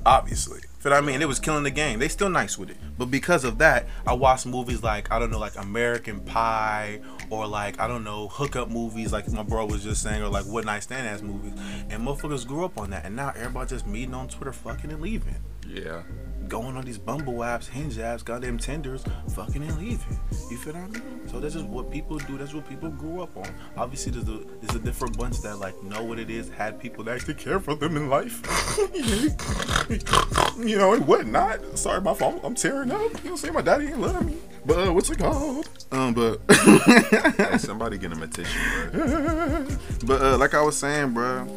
Obviously. 0.06 0.62
Feel 0.80 0.94
what 0.94 1.04
I 1.04 1.06
mean? 1.06 1.22
It 1.22 1.28
was 1.28 1.40
killing 1.40 1.64
the 1.64 1.72
game. 1.72 2.00
They 2.00 2.08
still 2.08 2.30
nice 2.30 2.58
with 2.58 2.70
it. 2.70 2.78
But 2.98 3.12
because 3.12 3.44
of 3.44 3.58
that, 3.58 3.86
I 4.08 4.14
watched 4.14 4.46
movies 4.46 4.82
like, 4.82 5.12
I 5.12 5.20
don't 5.20 5.30
know, 5.30 5.40
like 5.40 5.58
American 5.58 6.22
Pie 6.22 7.02
or 7.30 7.46
like, 7.46 7.80
I 7.82 7.88
don't 7.88 8.06
know, 8.06 8.30
hookup 8.30 8.70
movies 8.70 9.12
like 9.12 9.30
my 9.30 9.44
bro 9.44 9.66
was 9.66 9.84
just 9.84 10.02
saying 10.02 10.24
or 10.24 10.30
like 10.30 10.46
What 10.46 10.64
Night 10.64 10.84
Stand 10.84 11.06
ass 11.06 11.22
movies. 11.22 11.52
And 11.90 12.08
motherfuckers 12.08 12.48
grew 12.48 12.64
up 12.64 12.78
on 12.78 12.92
that. 12.92 13.06
And 13.06 13.18
now 13.18 13.34
everybody 13.36 13.70
just 13.70 13.86
meeting 13.86 14.14
on 14.14 14.30
Twitter, 14.30 14.54
fucking 14.54 14.90
and 14.92 15.02
leaving 15.02 15.36
yeah. 15.70 16.02
Going 16.50 16.76
on 16.76 16.84
these 16.84 16.98
Bumble 16.98 17.36
apps, 17.36 17.70
Hinge 17.70 17.98
apps, 17.98 18.26
goddamn 18.26 18.58
Tinders, 18.58 19.04
fucking 19.36 19.62
and 19.62 19.78
leaving. 19.78 20.20
You 20.50 20.58
feel 20.58 20.74
what 20.74 20.84
I 20.84 20.88
mean? 20.88 21.28
So 21.28 21.40
that's 21.40 21.54
just 21.54 21.68
what 21.68 21.92
people 21.92 22.18
do. 22.18 22.40
That's 22.40 22.56
what 22.56 22.68
people 22.68 22.90
grew 22.90 23.22
up 23.22 23.38
on. 23.38 23.48
Obviously, 23.78 24.14
there's 24.14 24.28
a 24.28 24.44
there's 24.60 24.76
a 24.76 24.80
different 24.80 25.16
bunch 25.16 25.42
that 25.42 25.58
like 25.58 25.82
know 25.84 26.04
what 26.04 26.18
it 26.18 26.32
is, 26.32 26.50
had 26.50 26.80
people 26.80 27.04
that 27.04 27.16
actually 27.16 27.36
care 27.36 27.60
for 27.60 27.76
them 27.76 27.96
in 27.96 28.10
life. 28.10 28.42
you 30.60 30.78
know, 30.80 30.94
and 30.94 31.06
whatnot. 31.06 31.78
Sorry, 31.78 32.02
my 32.02 32.16
fault. 32.16 32.40
I'm 32.44 32.56
tearing 32.56 32.90
up. 32.90 33.24
You 33.24 33.30
know, 33.30 33.38
I'm 33.44 33.54
my 33.54 33.62
daddy 33.62 33.86
ain't 33.86 34.00
loving 34.00 34.26
me. 34.26 34.38
But 34.66 34.88
uh, 34.88 34.94
what's 34.94 35.12
it 35.12 35.20
called? 35.20 35.70
Um, 35.92 36.16
but 36.16 36.42
Hey, 36.50 37.60
somebody 37.60 38.00
get 38.00 38.12
him 38.12 38.24
a 38.24 38.28
tissue, 38.28 38.90
bro. 38.90 39.68
but 40.06 40.22
uh, 40.22 40.38
like 40.40 40.56
I 40.56 40.62
was 40.64 40.76
saying, 40.78 41.14
bro, 41.14 41.48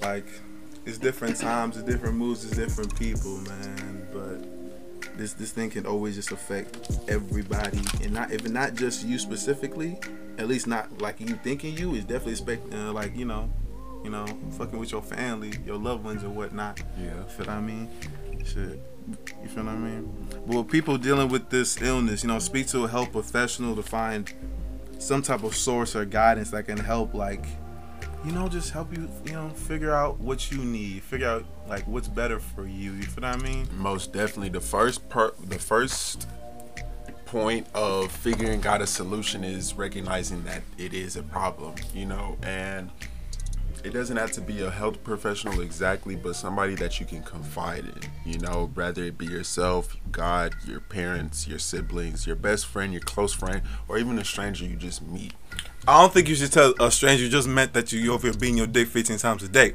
like 0.00 0.26
it's 0.86 0.96
different 0.96 1.36
times, 1.36 1.76
it's 1.76 1.86
different 1.86 2.16
moods, 2.16 2.46
it's 2.46 2.56
different 2.56 2.98
people, 2.98 3.36
man. 3.42 3.91
This 5.16 5.34
this 5.34 5.52
thing 5.52 5.70
can 5.70 5.86
always 5.86 6.16
just 6.16 6.32
affect 6.32 6.98
everybody, 7.08 7.80
and 8.02 8.12
not 8.12 8.30
if 8.30 8.48
not 8.48 8.74
just 8.74 9.04
you 9.06 9.18
specifically, 9.18 9.98
at 10.38 10.48
least 10.48 10.66
not 10.66 11.00
like 11.00 11.20
you 11.20 11.26
thinking 11.36 11.76
you 11.76 11.94
is 11.94 12.04
definitely 12.04 12.32
expect 12.32 12.72
uh, 12.72 12.92
like 12.92 13.16
you 13.16 13.24
know, 13.24 13.50
you 14.04 14.10
know, 14.10 14.26
fucking 14.52 14.78
with 14.78 14.92
your 14.92 15.02
family, 15.02 15.52
your 15.66 15.76
loved 15.76 16.04
ones, 16.04 16.24
or 16.24 16.30
whatnot. 16.30 16.80
Yeah. 16.98 17.22
Feel 17.24 17.46
what 17.46 17.48
I 17.50 17.60
mean? 17.60 17.88
Shit. 18.44 18.80
You 19.42 19.48
feel 19.48 19.64
what 19.64 19.74
I 19.74 19.78
mean? 19.78 20.28
But 20.46 20.56
with 20.56 20.68
people 20.68 20.96
dealing 20.96 21.28
with 21.28 21.50
this 21.50 21.80
illness, 21.82 22.22
you 22.22 22.28
know, 22.28 22.38
speak 22.38 22.66
to 22.68 22.84
a 22.84 22.88
health 22.88 23.12
professional 23.12 23.76
to 23.76 23.82
find 23.82 24.32
some 24.98 25.22
type 25.22 25.42
of 25.42 25.54
source 25.54 25.96
or 25.96 26.04
guidance 26.04 26.50
that 26.52 26.66
can 26.66 26.78
help 26.78 27.12
like 27.12 27.44
you 28.24 28.32
know 28.32 28.48
just 28.48 28.70
help 28.70 28.96
you 28.96 29.08
you 29.24 29.32
know 29.32 29.48
figure 29.50 29.92
out 29.92 30.18
what 30.20 30.50
you 30.50 30.58
need 30.58 31.02
figure 31.02 31.28
out 31.28 31.44
like 31.68 31.86
what's 31.86 32.08
better 32.08 32.38
for 32.38 32.66
you 32.66 32.92
you 32.92 33.02
feel 33.02 33.22
what 33.22 33.24
i 33.24 33.36
mean? 33.36 33.68
Most 33.76 34.12
definitely, 34.12 34.48
the 34.48 34.60
first 34.60 35.08
part, 35.08 35.36
the 35.48 35.58
first 35.58 36.28
point 37.26 37.66
of 37.74 38.12
figuring 38.12 38.66
out 38.66 38.82
a 38.82 38.86
solution 38.86 39.42
is 39.42 39.74
recognizing 39.74 40.44
that 40.44 40.62
it 40.76 40.92
is 40.92 41.16
a 41.16 41.22
problem, 41.22 41.74
you 41.94 42.04
know, 42.04 42.36
and 42.42 42.90
it 43.84 43.90
doesn't 43.94 44.16
have 44.16 44.30
to 44.32 44.40
be 44.40 44.62
a 44.62 44.70
health 44.70 45.02
professional 45.02 45.60
exactly, 45.60 46.14
but 46.14 46.36
somebody 46.36 46.74
that 46.74 47.00
you 47.00 47.06
can 47.06 47.22
confide 47.22 47.84
in, 47.84 48.32
you 48.32 48.38
know, 48.38 48.70
whether 48.74 49.02
it 49.04 49.18
be 49.18 49.26
yourself, 49.26 49.96
God, 50.10 50.54
your 50.66 50.80
parents, 50.80 51.48
your 51.48 51.58
siblings, 51.58 52.26
your 52.26 52.36
best 52.36 52.66
friend, 52.66 52.92
your 52.92 53.02
close 53.02 53.32
friend, 53.32 53.62
or 53.88 53.98
even 53.98 54.18
a 54.18 54.24
stranger 54.24 54.64
you 54.64 54.76
just 54.76 55.02
meet. 55.02 55.32
I 55.88 56.00
don't 56.00 56.12
think 56.12 56.28
you 56.28 56.34
should 56.34 56.52
tell 56.52 56.74
a 56.80 56.90
stranger 56.90 57.24
you 57.24 57.30
just 57.30 57.48
meant 57.48 57.72
that 57.72 57.92
you 57.92 57.98
you 58.00 58.12
over 58.12 58.28
here 58.28 58.36
being 58.38 58.56
your 58.56 58.66
dick 58.66 58.88
15 58.88 59.18
times 59.18 59.42
a 59.42 59.48
day 59.48 59.74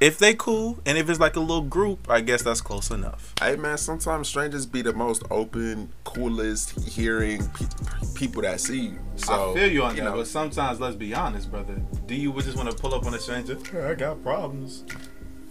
if 0.00 0.18
they 0.18 0.32
cool 0.34 0.78
and 0.86 0.96
if 0.96 1.10
it's 1.10 1.20
like 1.20 1.36
a 1.36 1.40
little 1.40 1.62
group 1.62 2.08
i 2.10 2.20
guess 2.20 2.42
that's 2.42 2.60
close 2.62 2.90
enough 2.90 3.34
Hey 3.40 3.56
man, 3.56 3.76
sometimes 3.78 4.28
strangers 4.28 4.66
be 4.66 4.82
the 4.82 4.92
most 4.92 5.22
open, 5.30 5.90
coolest, 6.04 6.78
hearing 6.88 7.46
pe- 7.54 7.66
people 8.14 8.42
that 8.42 8.60
see 8.60 8.80
you. 8.88 8.98
So 9.16 9.52
I 9.52 9.54
feel 9.54 9.70
you 9.72 9.82
on 9.82 9.96
that, 9.96 10.04
know, 10.04 10.12
but 10.16 10.26
sometimes 10.26 10.78
let's 10.78 10.94
be 10.94 11.14
honest, 11.14 11.50
brother. 11.50 11.80
Do 12.06 12.14
you 12.14 12.30
just 12.42 12.54
want 12.56 12.70
to 12.70 12.76
pull 12.76 12.94
up 12.94 13.06
on 13.06 13.14
a 13.14 13.18
stranger? 13.18 13.56
I 13.88 13.94
got 13.94 14.22
problems. 14.22 14.84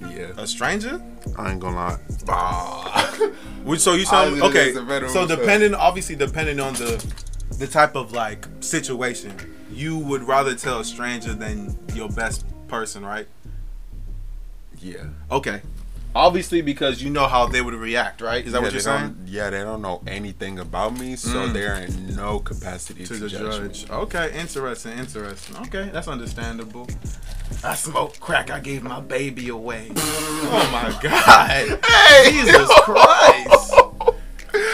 yeah, 0.01 0.33
A 0.37 0.45
stranger? 0.45 1.01
I 1.35 1.51
ain't 1.51 1.59
gonna 1.59 1.75
lie. 1.75 1.99
Ah. 2.27 3.11
Which 3.63 3.79
so 3.79 3.93
you 3.95 4.01
I 4.01 4.05
sound 4.05 4.41
okay? 4.43 4.65
just 4.67 4.77
a 4.77 4.81
veteran 4.83 5.11
So 5.11 5.21
myself. 5.23 5.39
depending, 5.39 5.73
obviously, 5.73 6.15
depending 6.15 6.59
on 6.59 6.73
the 6.75 7.03
the 7.57 7.65
type 7.65 7.95
of 7.95 8.11
like 8.13 8.45
situation, 8.59 9.33
you 9.71 9.97
would 9.97 10.23
rather 10.23 10.55
tell 10.55 10.79
a 10.79 10.85
stranger 10.85 11.33
than 11.33 11.77
your 11.93 12.09
best 12.09 12.45
person, 12.67 13.05
right? 13.05 13.27
yeah, 14.81 15.05
Okay. 15.31 15.61
Obviously, 16.15 16.61
because 16.63 17.03
you 17.03 17.09
know 17.11 17.27
how 17.27 17.45
they 17.45 17.61
would 17.61 17.75
react, 17.75 18.19
right? 18.19 18.43
Is 18.43 18.53
that 18.53 18.59
yeah, 18.59 18.63
what 18.63 18.71
you're 18.71 18.81
saying? 18.81 19.15
Yeah, 19.27 19.51
they 19.51 19.59
don't 19.59 19.81
know 19.83 20.01
anything 20.07 20.57
about 20.57 20.97
me, 20.97 21.15
so 21.15 21.29
Mm. 21.47 21.53
they're 21.53 21.75
in 21.75 22.15
no 22.15 22.39
capacity 22.39 23.03
to, 23.05 23.13
to 23.13 23.19
the 23.19 23.29
judge. 23.29 23.83
judge. 23.85 23.89
Okay, 23.91 24.31
interesting, 24.35 24.97
interesting. 24.97 25.55
Okay, 25.67 25.91
that's 25.93 26.07
understandable. 26.07 26.87
I 27.63 27.75
smoked 27.75 28.19
crack. 28.19 28.49
I 28.49 28.59
gave 28.59 28.81
my 28.81 28.99
baby 29.01 29.49
away. 29.49 29.91
oh 29.95 30.69
my 30.71 30.97
god! 30.99 31.79
Hey, 31.85 32.31
Jesus 32.31 32.71
Christ! 32.81 33.73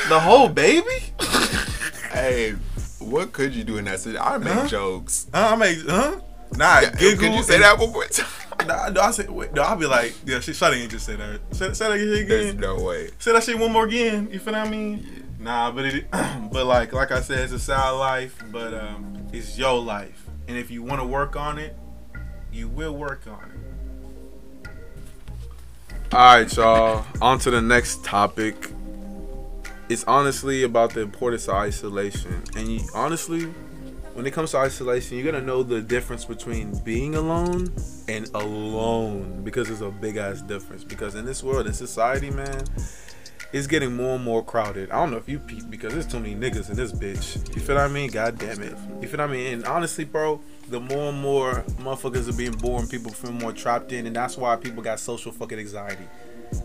The 0.08 0.20
whole 0.20 0.48
baby? 0.50 0.86
Hey, 2.14 2.56
what 3.16 3.32
could 3.32 3.56
you 3.56 3.64
do 3.64 3.78
in 3.78 3.86
that 3.86 4.02
situation? 4.02 4.22
I 4.22 4.38
make 4.38 4.52
Huh? 4.54 4.68
jokes. 4.68 5.28
Huh? 5.34 5.52
I 5.54 5.56
make 5.56 5.80
huh? 5.88 6.20
Nah, 6.58 6.82
Yeah, 6.82 6.90
giggle. 6.96 7.20
could 7.30 7.34
you 7.38 7.44
say 7.44 7.60
that 7.60 7.80
one 7.80 7.94
more 7.94 8.04
time? 8.06 8.26
Nah, 8.68 8.90
no, 8.90 9.02
I 9.02 9.12
say 9.12 9.28
wait. 9.28 9.54
No, 9.54 9.62
I'll 9.62 9.76
be 9.76 9.86
like, 9.86 10.14
yeah, 10.26 10.40
she 10.40 10.52
Shawty 10.52 10.82
ain't 10.82 10.90
just 10.92 11.06
say 11.06 11.16
that. 11.18 11.40
Say, 11.52 11.72
say 11.74 11.88
that 11.90 11.98
shit 12.00 12.14
again. 12.24 12.28
There's 12.28 12.56
no 12.56 12.82
way. 12.84 13.10
Say 13.20 13.32
that 13.34 13.44
shit 13.44 13.60
one 13.60 13.72
more 13.72 13.86
again. 13.86 14.28
You 14.32 14.40
feel 14.40 14.54
what 14.54 14.68
I 14.68 14.70
mean? 14.70 15.28
Nah, 15.40 15.72
but 15.72 15.86
it, 15.86 16.10
but 16.12 16.66
like, 16.66 16.92
like 16.92 17.12
I 17.12 17.22
said, 17.22 17.40
it's 17.40 17.54
a 17.54 17.60
sad 17.60 17.92
life, 17.92 18.42
but 18.52 18.74
um, 18.74 19.28
it's 19.32 19.58
your 19.58 19.80
life, 19.82 20.26
and 20.48 20.58
if 20.58 20.72
you 20.72 20.82
want 20.84 21.00
to 21.02 21.06
work 21.06 21.36
on 21.36 21.58
it, 21.60 21.78
you 22.52 22.68
will 22.68 22.96
work 22.96 23.22
on 23.28 23.52
it. 24.64 24.70
All 26.14 26.36
right, 26.38 26.56
y'all. 26.56 27.06
On 27.22 27.38
to 27.40 27.52
the 27.52 27.62
next 27.62 28.04
topic. 28.04 28.70
It's 29.88 30.04
honestly 30.06 30.64
about 30.64 30.94
the 30.94 31.02
importance 31.02 31.48
of 31.48 31.56
isolation, 31.56 32.42
and 32.56 32.68
you, 32.68 32.82
honestly, 32.96 33.44
when 34.16 34.26
it 34.26 34.32
comes 34.32 34.52
to 34.52 34.58
isolation, 34.58 35.18
you're 35.18 35.32
gonna 35.32 35.46
know 35.46 35.62
the 35.62 35.82
difference 35.82 36.26
between 36.26 36.76
being 36.80 37.16
alone 37.16 37.72
and 38.08 38.28
alone 38.34 39.42
because 39.44 39.68
there's 39.68 39.82
a 39.82 39.92
big 39.92 40.18
ass 40.18 40.42
difference. 40.42 40.84
Because 40.84 41.14
in 41.16 41.26
this 41.26 41.44
world, 41.44 41.68
in 41.68 41.74
society, 41.74 42.32
man, 42.32 42.64
it's 43.54 43.68
getting 43.68 43.96
more 43.96 44.16
and 44.16 44.24
more 44.24 44.44
crowded. 44.44 44.90
I 44.90 44.96
don't 44.96 45.12
know 45.12 45.18
if 45.18 45.30
you 45.30 45.38
peep 45.38 45.70
because 45.70 45.94
there's 45.94 46.08
too 46.08 46.20
many 46.20 46.34
niggas 46.34 46.70
in 46.70 46.78
this 46.78 46.92
bitch. 46.92 47.56
You 47.56 47.62
feel 47.62 47.76
what 47.76 47.86
I 47.86 47.88
mean? 47.88 48.10
God 48.10 48.40
damn 48.40 48.62
it. 48.64 48.76
You 49.02 49.08
feel 49.08 49.20
what 49.20 49.30
I 49.30 49.34
mean? 49.34 49.54
And 49.54 49.66
honestly, 49.66 50.06
bro, 50.06 50.42
the 50.70 50.80
more 50.80 51.10
and 51.10 51.20
more 51.22 51.64
motherfuckers 51.80 52.28
are 52.28 52.38
being 52.38 52.54
born, 52.54 52.88
people 52.88 53.12
feel 53.12 53.34
more 53.34 53.52
trapped 53.52 53.92
in, 53.92 54.08
and 54.08 54.16
that's 54.16 54.36
why 54.36 54.56
people 54.56 54.82
got 54.82 55.00
social 55.00 55.32
fucking 55.32 55.60
anxiety. 55.60 56.06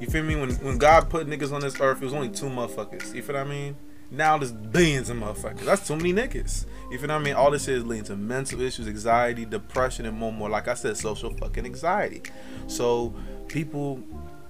You 0.01 0.07
feel 0.07 0.23
me? 0.23 0.37
When 0.37 0.51
when 0.57 0.79
God 0.79 1.11
put 1.11 1.27
niggas 1.27 1.53
on 1.53 1.61
this 1.61 1.81
earth, 1.81 2.01
it 2.01 2.05
was 2.05 2.15
only 2.15 2.31
two 2.31 2.47
motherfuckers. 2.47 3.15
You 3.15 3.23
feel 3.23 3.37
what 3.37 3.47
I 3.47 3.49
mean? 3.49 3.77
Now 4.11 4.39
there's 4.39 4.53
billions 4.53 5.09
of 5.09 5.19
motherfuckers. 5.19 5.61
That's 5.61 5.87
too 5.87 5.97
many 5.97 6.13
niggas. 6.13 6.67
You 6.91 6.99
feel 6.99 7.09
what 7.09 7.17
I 7.17 7.19
mean? 7.21 7.35
All 7.35 7.51
this 7.51 7.67
shit 7.67 7.77
is 7.77 7.87
leading 7.87 8.05
to 8.07 8.17
mental 8.17 8.61
issues, 8.61 8.89
anxiety, 8.89 9.45
depression, 9.45 10.05
and 10.07 10.17
more 10.17 10.31
and 10.31 10.39
more. 10.39 10.49
Like 10.49 10.67
I 10.67 10.75
said, 10.75 10.97
social 10.97 11.33
fucking 11.37 11.65
anxiety. 11.65 12.23
So 12.67 13.15
people 13.47 14.03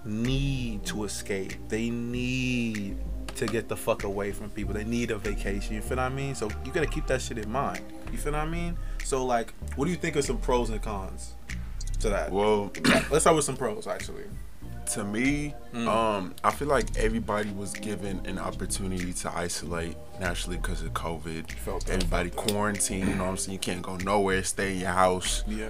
need 0.05 0.85
to 0.87 1.05
escape. 1.05 1.53
They 1.69 1.91
need 1.91 2.97
to 3.37 3.47
get 3.47 3.69
the 3.69 3.77
fuck 3.77 4.05
away 4.05 4.33
from 4.33 4.51
people. 4.51 4.73
They 4.75 4.85
need 4.85 5.11
a 5.11 5.19
vacation. 5.19 5.75
You 5.75 5.83
feel 5.83 5.99
what 5.99 6.05
I 6.05 6.09
mean? 6.09 6.35
So 6.35 6.51
you 6.65 6.73
gotta 6.73 6.87
keep 6.87 7.07
that 7.09 7.21
shit 7.21 7.39
in 7.39 7.51
mind. 7.51 7.81
You 8.13 8.19
feel 8.19 8.33
what 8.33 8.43
I 8.43 8.47
mean? 8.47 8.77
So 9.05 9.25
like, 9.27 9.53
what 9.77 9.85
do 9.85 9.91
you 9.91 9.97
think 9.97 10.17
of 10.17 10.25
some 10.25 10.39
pros 10.39 10.71
and 10.71 10.81
cons 10.81 11.35
to 12.01 12.09
that? 12.09 12.33
Well, 12.33 12.73
Let's 13.11 13.21
start 13.21 13.37
with 13.37 13.45
some 13.45 13.57
pros 13.57 13.87
actually. 13.87 14.25
To 14.95 15.05
me, 15.05 15.55
Mm. 15.73 15.87
um, 15.87 16.35
I 16.43 16.51
feel 16.51 16.69
like 16.69 16.97
everybody 16.97 17.51
was 17.51 17.73
given 17.73 18.25
an 18.27 18.39
opportunity 18.39 19.13
to 19.13 19.37
isolate 19.37 19.97
naturally 20.19 20.57
because 20.57 20.83
of 20.83 20.93
COVID. 20.95 21.51
Felt 21.53 21.87
that, 21.87 21.95
Everybody 21.95 22.31
quarantined, 22.31 23.09
you 23.09 23.15
know 23.15 23.25
what 23.25 23.31
I'm 23.31 23.37
saying? 23.37 23.53
You 23.53 23.59
can't 23.61 23.83
go 23.83 23.97
nowhere, 23.97 24.43
stay 24.43 24.73
in 24.73 24.81
your 24.81 24.91
house, 24.91 25.45
Yeah. 25.47 25.69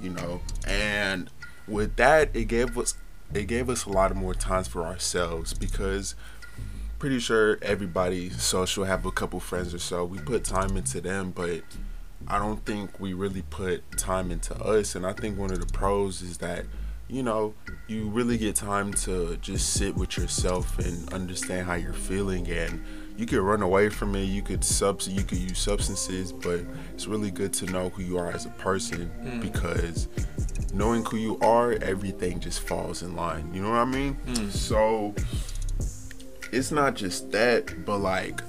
you 0.00 0.10
know. 0.10 0.40
And 0.66 1.30
with 1.66 1.96
that, 1.96 2.30
it 2.34 2.44
gave 2.46 2.76
us 2.78 2.94
it 3.34 3.46
gave 3.46 3.68
us 3.68 3.84
a 3.84 3.90
lot 3.90 4.10
of 4.10 4.16
more 4.16 4.34
times 4.34 4.68
for 4.68 4.86
ourselves 4.86 5.52
because 5.52 6.14
pretty 6.98 7.20
sure 7.20 7.58
everybody 7.60 8.30
social 8.30 8.84
have 8.84 9.04
a 9.04 9.12
couple 9.12 9.38
friends 9.38 9.74
or 9.74 9.78
so. 9.78 10.02
We 10.04 10.18
put 10.18 10.44
time 10.44 10.78
into 10.78 11.02
them, 11.02 11.32
but 11.32 11.60
I 12.26 12.38
don't 12.38 12.64
think 12.64 12.98
we 12.98 13.12
really 13.12 13.42
put 13.42 13.82
time 13.98 14.30
into 14.30 14.54
us. 14.56 14.94
And 14.96 15.06
I 15.06 15.12
think 15.12 15.38
one 15.38 15.50
of 15.52 15.60
the 15.60 15.66
pros 15.72 16.22
is 16.22 16.38
that, 16.38 16.64
you 17.08 17.22
know, 17.22 17.54
you 17.86 18.08
really 18.08 18.36
get 18.36 18.54
time 18.54 18.92
to 18.92 19.36
just 19.38 19.74
sit 19.74 19.96
with 19.96 20.16
yourself 20.18 20.78
and 20.78 21.12
understand 21.12 21.66
how 21.66 21.74
you're 21.74 21.94
feeling. 21.94 22.46
And 22.48 22.84
you 23.16 23.24
could 23.24 23.40
run 23.40 23.62
away 23.62 23.88
from 23.88 24.14
it. 24.14 24.24
You 24.24 24.42
could 24.42 24.62
subs. 24.62 25.08
You 25.08 25.22
could 25.24 25.38
use 25.38 25.58
substances, 25.58 26.32
but 26.32 26.60
it's 26.92 27.06
really 27.06 27.30
good 27.30 27.52
to 27.54 27.66
know 27.66 27.88
who 27.88 28.02
you 28.02 28.18
are 28.18 28.30
as 28.30 28.44
a 28.44 28.50
person 28.50 29.10
mm. 29.22 29.40
because 29.40 30.08
knowing 30.74 31.04
who 31.04 31.16
you 31.16 31.38
are, 31.40 31.72
everything 31.72 32.40
just 32.40 32.60
falls 32.60 33.02
in 33.02 33.16
line. 33.16 33.52
You 33.54 33.62
know 33.62 33.70
what 33.70 33.78
I 33.78 33.84
mean? 33.86 34.16
Mm. 34.26 34.50
So 34.50 35.14
it's 36.52 36.70
not 36.70 36.94
just 36.94 37.32
that, 37.32 37.86
but 37.86 37.98
like 37.98 38.42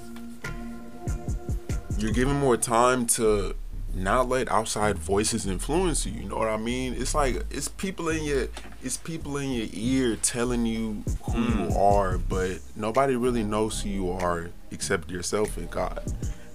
you're 1.96 2.12
given 2.12 2.36
more 2.36 2.56
time 2.56 3.06
to 3.06 3.54
not 3.94 4.28
let 4.28 4.50
outside 4.50 4.98
voices 4.98 5.46
influence 5.46 6.06
you. 6.06 6.12
You 6.12 6.28
know 6.28 6.36
what 6.36 6.48
I 6.48 6.56
mean? 6.56 6.94
It's 6.94 7.14
like 7.14 7.44
it's 7.50 7.68
people 7.68 8.08
in 8.08 8.24
your 8.24 8.48
it's 8.82 8.96
people 8.96 9.36
in 9.36 9.50
your 9.50 9.66
ear 9.72 10.16
telling 10.16 10.66
you 10.66 11.02
who 11.22 11.40
you 11.40 11.76
are, 11.76 12.18
but 12.18 12.58
nobody 12.76 13.16
really 13.16 13.42
knows 13.42 13.82
who 13.82 13.90
you 13.90 14.10
are 14.10 14.50
except 14.70 15.10
yourself 15.10 15.56
and 15.56 15.70
God. 15.70 16.02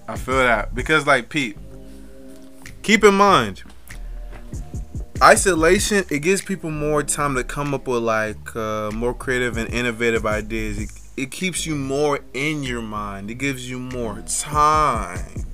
I 0.08 0.16
feel 0.16 0.38
that 0.38 0.74
because 0.74 1.06
like 1.06 1.28
Pete, 1.28 1.56
keep 2.82 3.04
in 3.04 3.14
mind, 3.14 3.62
isolation 5.22 6.04
it 6.10 6.20
gives 6.20 6.42
people 6.42 6.70
more 6.70 7.02
time 7.02 7.34
to 7.34 7.44
come 7.44 7.74
up 7.74 7.86
with 7.86 8.02
like 8.02 8.54
uh, 8.56 8.90
more 8.92 9.14
creative 9.14 9.56
and 9.56 9.72
innovative 9.72 10.26
ideas. 10.26 10.78
It, 10.78 10.90
it 11.16 11.30
keeps 11.30 11.66
you 11.66 11.74
more 11.74 12.20
in 12.34 12.62
your 12.62 12.82
mind. 12.82 13.30
It 13.30 13.36
gives 13.36 13.68
you 13.68 13.78
more 13.78 14.22
time. 14.28 15.46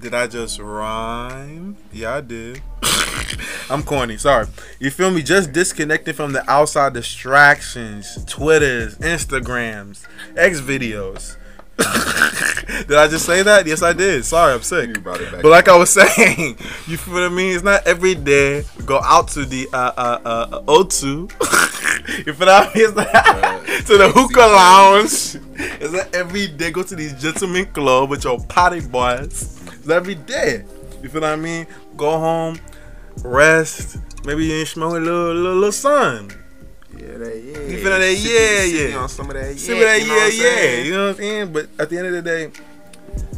Did 0.00 0.14
I 0.14 0.28
just 0.28 0.58
rhyme? 0.58 1.76
Yeah, 1.92 2.14
I 2.14 2.20
did. 2.22 2.62
I'm 3.70 3.82
corny. 3.82 4.16
Sorry. 4.16 4.46
You 4.78 4.90
feel 4.90 5.10
me? 5.10 5.22
Just 5.22 5.52
disconnecting 5.52 6.14
from 6.14 6.32
the 6.32 6.50
outside 6.50 6.94
distractions, 6.94 8.24
Twitters, 8.24 8.96
Instagrams, 8.96 10.06
X 10.38 10.62
videos. 10.62 11.36
did 11.76 12.96
I 12.96 13.08
just 13.08 13.26
say 13.26 13.42
that? 13.42 13.66
Yes, 13.66 13.82
I 13.82 13.92
did. 13.92 14.24
Sorry, 14.24 14.54
I'm 14.54 14.62
sick. 14.62 14.88
You 14.88 15.02
brought 15.02 15.20
it 15.20 15.32
back. 15.32 15.42
But 15.42 15.50
like 15.50 15.68
I 15.68 15.76
was 15.76 15.90
saying, 16.16 16.56
you 16.86 16.96
feel 16.96 17.12
what 17.12 17.24
I 17.24 17.28
mean? 17.28 17.54
It's 17.54 17.62
not 17.62 17.86
every 17.86 18.14
day 18.14 18.64
go 18.86 19.00
out 19.00 19.28
to 19.28 19.44
the 19.44 19.68
uh 19.70 19.92
uh 19.98 20.18
uh 20.24 20.62
O2. 20.62 22.26
you 22.26 22.32
feel 22.32 22.46
what 22.46 22.48
I 22.48 22.64
mean? 22.74 22.86
It's 22.86 22.96
not 22.96 23.86
to 23.86 23.98
the 23.98 24.10
hookah 24.10 24.38
lounge. 24.38 25.36
It's 25.78 25.92
not 25.92 26.14
every 26.14 26.46
day 26.46 26.70
go 26.70 26.82
to 26.84 26.96
these 26.96 27.20
gentlemen 27.20 27.66
club 27.66 28.08
with 28.08 28.24
your 28.24 28.40
potty 28.46 28.80
boys. 28.80 29.59
Every 29.88 30.14
day. 30.14 30.64
You 31.02 31.08
feel 31.08 31.20
what 31.22 31.30
I 31.30 31.36
mean? 31.36 31.66
Go 31.96 32.18
home, 32.18 32.58
rest. 33.24 33.98
Maybe 34.24 34.46
you 34.46 34.54
ain't 34.54 34.68
smoking 34.68 34.98
a 35.02 35.04
little, 35.04 35.34
little, 35.34 35.54
little 35.54 35.72
sun. 35.72 36.30
Yeah, 36.96 37.16
that 37.18 37.36
yeah. 37.42 37.60
You 37.60 37.78
feel 37.78 37.90
that? 37.90 38.02
Sipping- 38.02 38.32
Yeah, 38.34 38.64
sipping 38.66 38.92
yeah. 38.92 38.98
On 38.98 39.08
some 39.08 39.30
of 39.30 39.34
that, 39.34 39.56
yeah, 39.56 39.74
what 39.74 39.80
that? 39.80 40.00
you 40.02 40.08
know 40.08 40.16
yeah, 40.16 40.60
yeah. 40.76 40.82
You 40.82 40.92
know 40.92 41.02
what 41.06 41.10
I'm 41.10 41.16
saying? 41.16 41.52
But 41.52 41.68
at 41.78 41.88
the 41.88 41.98
end 41.98 42.06
of 42.08 42.12
the 42.12 42.22
day, 42.22 42.50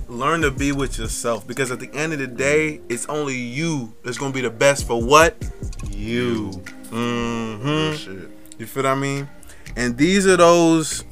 learn 0.09 0.41
to 0.43 0.51
be 0.51 0.73
with 0.73 0.99
yourself 0.99 1.47
because 1.47 1.71
at 1.71 1.79
the 1.79 1.91
end 1.95 2.13
of 2.13 2.19
the 2.19 2.27
day, 2.27 2.81
it's 2.89 3.07
only 3.07 3.37
you 3.37 3.95
that's 4.03 4.19
gonna 4.19 4.33
be 4.33 4.41
the 4.41 4.51
best 4.51 4.87
for 4.87 5.01
what 5.01 5.37
you. 5.91 6.51
Mm-hmm. 6.91 7.97
Shit. 7.97 8.31
You 8.59 8.67
feel 8.67 8.83
what 8.83 8.91
I 8.91 8.95
mean? 8.97 9.29
And 9.77 9.97
these 9.97 10.27
are 10.27 10.37
those, 10.37 11.05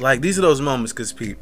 like 0.00 0.20
these 0.20 0.38
are 0.38 0.42
those 0.42 0.60
moments, 0.60 0.92
cause 0.92 1.12
Pete. 1.12 1.36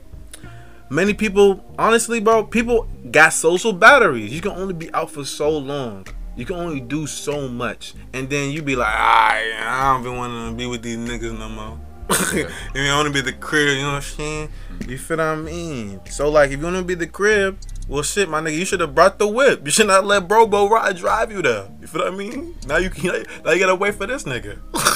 Many 0.93 1.15
people, 1.15 1.65
honestly, 1.79 2.21
bro, 2.21 2.45
people 2.45 2.87
got 3.11 3.33
social 3.33 3.73
batteries. 3.73 4.31
You 4.31 4.43
can 4.43 4.51
only 4.51 4.75
be 4.75 4.93
out 4.93 5.11
for 5.11 5.25
so 5.25 5.49
long. 5.49 6.07
You 6.37 6.45
can 6.45 6.57
only 6.57 6.81
do 6.81 7.07
so 7.07 7.49
much, 7.49 7.95
and 8.13 8.29
then 8.29 8.51
you 8.51 8.61
be 8.61 8.77
like, 8.77 8.95
I 8.95 9.95
don't 9.95 10.03
be 10.03 10.11
wanting 10.11 10.51
to 10.51 10.55
be 10.55 10.67
with 10.67 10.83
these 10.83 10.99
niggas 10.99 11.39
no 11.39 11.49
more. 11.49 11.81
if 12.11 12.75
you 12.75 12.91
want 12.91 13.07
to 13.07 13.13
be 13.13 13.23
the 13.23 13.33
crib, 13.33 13.69
you 13.69 13.85
know 13.85 13.93
what 13.93 13.95
I'm 13.95 14.03
saying? 14.03 14.49
You 14.87 14.99
feel 14.99 15.17
what 15.17 15.25
I 15.25 15.37
mean? 15.37 15.99
So 16.11 16.29
like, 16.31 16.51
if 16.51 16.59
you 16.59 16.65
want 16.65 16.77
to 16.77 16.85
be 16.85 16.95
the 16.95 17.07
crib, 17.07 17.59
well, 17.89 18.03
shit, 18.03 18.29
my 18.29 18.43
nigga, 18.43 18.59
you 18.59 18.67
should 18.67 18.81
have 18.81 18.95
brought 18.95 19.19
the 19.19 19.27
whip. 19.27 19.65
You 19.65 19.71
should 19.71 19.87
not 19.87 20.05
let 20.05 20.29
bro 20.29 20.47
bro 20.47 20.69
ride 20.69 20.99
drive 20.99 21.33
you 21.33 21.41
there. 21.41 21.69
You 21.81 21.87
feel 21.87 22.03
what 22.03 22.13
I 22.13 22.17
mean? 22.17 22.55
Now 22.67 22.77
you 22.77 22.91
can, 22.91 23.25
now 23.47 23.53
you 23.53 23.61
gotta 23.61 23.77
wait 23.77 23.95
for 23.95 24.07
this 24.07 24.25
nigga. 24.25 24.59